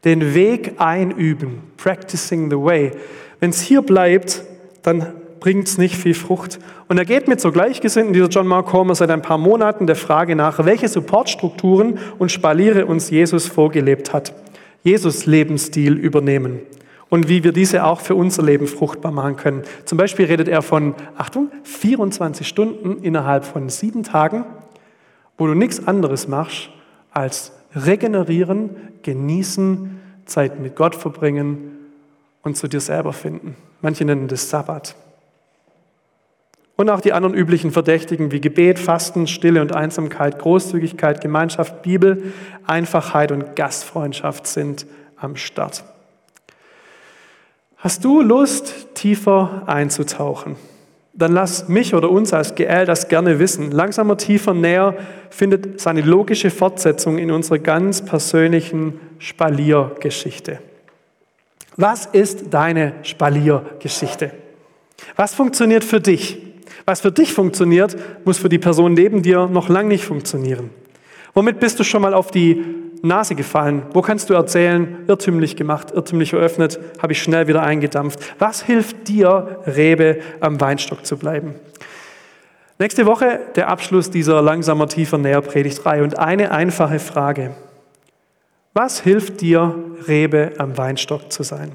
Den 0.04 0.34
Weg 0.34 0.74
einüben, 0.78 1.58
practicing 1.76 2.50
the 2.50 2.56
way. 2.56 2.92
Wenn 3.40 3.50
es 3.50 3.60
hier 3.60 3.82
bleibt, 3.82 4.44
dann 4.82 5.14
bringt 5.40 5.66
es 5.66 5.78
nicht 5.78 5.96
viel 5.96 6.14
Frucht. 6.14 6.58
Und 6.88 6.98
er 6.98 7.04
geht 7.04 7.26
mit 7.26 7.40
so 7.40 7.50
Gleichgesinnten, 7.50 8.12
dieser 8.12 8.28
John 8.28 8.46
Mark 8.46 8.72
Homer, 8.72 8.94
seit 8.94 9.10
ein 9.10 9.22
paar 9.22 9.38
Monaten 9.38 9.86
der 9.86 9.96
Frage 9.96 10.36
nach, 10.36 10.64
welche 10.64 10.88
Supportstrukturen 10.88 11.98
und 12.18 12.30
Spaliere 12.30 12.86
uns 12.86 13.10
Jesus 13.10 13.46
vorgelebt 13.46 14.12
hat. 14.12 14.34
Jesus 14.82 15.26
Lebensstil 15.26 15.94
übernehmen 15.94 16.60
und 17.10 17.28
wie 17.28 17.44
wir 17.44 17.52
diese 17.52 17.84
auch 17.84 18.00
für 18.00 18.14
unser 18.14 18.42
Leben 18.42 18.66
fruchtbar 18.66 19.12
machen 19.12 19.36
können. 19.36 19.62
Zum 19.84 19.98
Beispiel 19.98 20.26
redet 20.26 20.48
er 20.48 20.62
von, 20.62 20.94
Achtung, 21.18 21.50
24 21.64 22.46
Stunden 22.48 23.02
innerhalb 23.02 23.44
von 23.44 23.68
sieben 23.68 24.04
Tagen, 24.04 24.44
wo 25.36 25.46
du 25.46 25.54
nichts 25.54 25.86
anderes 25.86 26.28
machst 26.28 26.70
als 27.10 27.52
regenerieren, 27.74 28.70
genießen, 29.02 30.00
Zeit 30.24 30.60
mit 30.60 30.76
Gott 30.76 30.94
verbringen 30.94 31.76
und 32.42 32.56
zu 32.56 32.68
dir 32.68 32.80
selber 32.80 33.12
finden. 33.12 33.56
Manche 33.82 34.04
nennen 34.04 34.28
das 34.28 34.48
Sabbat. 34.48 34.94
Und 36.80 36.88
auch 36.88 37.02
die 37.02 37.12
anderen 37.12 37.34
üblichen 37.34 37.72
Verdächtigen 37.72 38.32
wie 38.32 38.40
Gebet, 38.40 38.78
Fasten, 38.78 39.26
Stille 39.26 39.60
und 39.60 39.76
Einsamkeit, 39.76 40.38
Großzügigkeit, 40.38 41.20
Gemeinschaft, 41.20 41.82
Bibel, 41.82 42.32
Einfachheit 42.66 43.32
und 43.32 43.54
Gastfreundschaft 43.54 44.46
sind 44.46 44.86
am 45.14 45.36
Start. 45.36 45.84
Hast 47.76 48.02
du 48.02 48.22
Lust, 48.22 48.94
tiefer 48.94 49.64
einzutauchen? 49.66 50.56
Dann 51.12 51.34
lass 51.34 51.68
mich 51.68 51.94
oder 51.94 52.08
uns 52.08 52.32
als 52.32 52.54
GL 52.54 52.86
das 52.86 53.08
gerne 53.08 53.38
wissen. 53.38 53.72
Langsamer, 53.72 54.16
tiefer, 54.16 54.54
näher 54.54 54.96
findet 55.28 55.82
seine 55.82 56.00
logische 56.00 56.48
Fortsetzung 56.48 57.18
in 57.18 57.30
unserer 57.30 57.58
ganz 57.58 58.02
persönlichen 58.02 58.98
Spaliergeschichte. 59.18 60.60
Was 61.76 62.06
ist 62.06 62.54
deine 62.54 62.94
Spaliergeschichte? 63.02 64.30
Was 65.16 65.34
funktioniert 65.34 65.84
für 65.84 66.00
dich? 66.00 66.49
Was 66.86 67.00
für 67.00 67.12
dich 67.12 67.32
funktioniert, 67.32 67.96
muss 68.24 68.38
für 68.38 68.48
die 68.48 68.58
Person 68.58 68.94
neben 68.94 69.22
dir 69.22 69.46
noch 69.46 69.68
lang 69.68 69.88
nicht 69.88 70.04
funktionieren. 70.04 70.70
Womit 71.34 71.60
bist 71.60 71.78
du 71.78 71.84
schon 71.84 72.02
mal 72.02 72.14
auf 72.14 72.30
die 72.30 72.64
Nase 73.02 73.34
gefallen? 73.34 73.82
Wo 73.92 74.02
kannst 74.02 74.30
du 74.30 74.34
erzählen, 74.34 75.04
irrtümlich 75.06 75.56
gemacht, 75.56 75.92
irrtümlich 75.92 76.32
eröffnet, 76.32 76.78
habe 77.00 77.12
ich 77.12 77.22
schnell 77.22 77.46
wieder 77.46 77.62
eingedampft? 77.62 78.20
Was 78.38 78.62
hilft 78.62 79.08
dir, 79.08 79.60
Rebe 79.66 80.20
am 80.40 80.60
Weinstock 80.60 81.06
zu 81.06 81.16
bleiben? 81.16 81.54
Nächste 82.78 83.06
Woche 83.06 83.40
der 83.56 83.68
Abschluss 83.68 84.10
dieser 84.10 84.40
langsamer, 84.42 84.88
tiefer, 84.88 85.18
näher 85.18 85.42
Predigtreihe 85.42 86.02
und 86.02 86.18
eine 86.18 86.50
einfache 86.50 86.98
Frage. 86.98 87.54
Was 88.72 89.00
hilft 89.00 89.40
dir, 89.40 89.74
Rebe 90.06 90.52
am 90.58 90.78
Weinstock 90.78 91.30
zu 91.30 91.42
sein? 91.42 91.72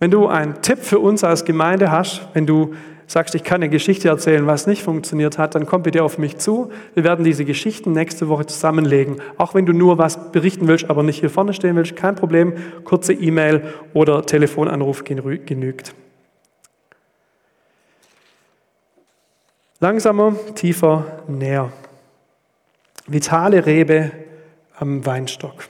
Wenn 0.00 0.10
du 0.10 0.28
einen 0.28 0.62
Tipp 0.62 0.78
für 0.78 1.00
uns 1.00 1.24
als 1.24 1.44
Gemeinde 1.44 1.90
hast, 1.90 2.22
wenn 2.32 2.46
du 2.46 2.74
sagst, 3.08 3.34
ich 3.34 3.42
kann 3.42 3.56
eine 3.56 3.70
Geschichte 3.70 4.08
erzählen, 4.08 4.46
was 4.46 4.66
nicht 4.66 4.82
funktioniert 4.82 5.38
hat, 5.38 5.54
dann 5.54 5.66
komm 5.66 5.82
bitte 5.82 6.04
auf 6.04 6.18
mich 6.18 6.36
zu. 6.38 6.70
Wir 6.94 7.04
werden 7.04 7.24
diese 7.24 7.44
Geschichten 7.44 7.92
nächste 7.92 8.28
Woche 8.28 8.46
zusammenlegen. 8.46 9.20
Auch 9.38 9.54
wenn 9.54 9.66
du 9.66 9.72
nur 9.72 9.98
was 9.98 10.30
berichten 10.30 10.68
willst, 10.68 10.88
aber 10.88 11.02
nicht 11.02 11.20
hier 11.20 11.30
vorne 11.30 11.54
stehen 11.54 11.74
willst, 11.74 11.96
kein 11.96 12.14
Problem. 12.14 12.52
Kurze 12.84 13.14
E-Mail 13.14 13.74
oder 13.94 14.24
Telefonanruf 14.24 15.04
genügt. 15.04 15.94
Langsamer, 19.80 20.34
tiefer, 20.54 21.22
näher. 21.28 21.72
Vitale 23.06 23.64
Rebe 23.64 24.12
am 24.76 25.06
Weinstock 25.06 25.68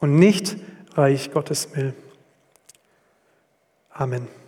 und 0.00 0.16
nicht 0.16 0.56
Reich 0.94 1.30
Gottes 1.30 1.76
will. 1.76 1.94
Amen. 3.90 4.41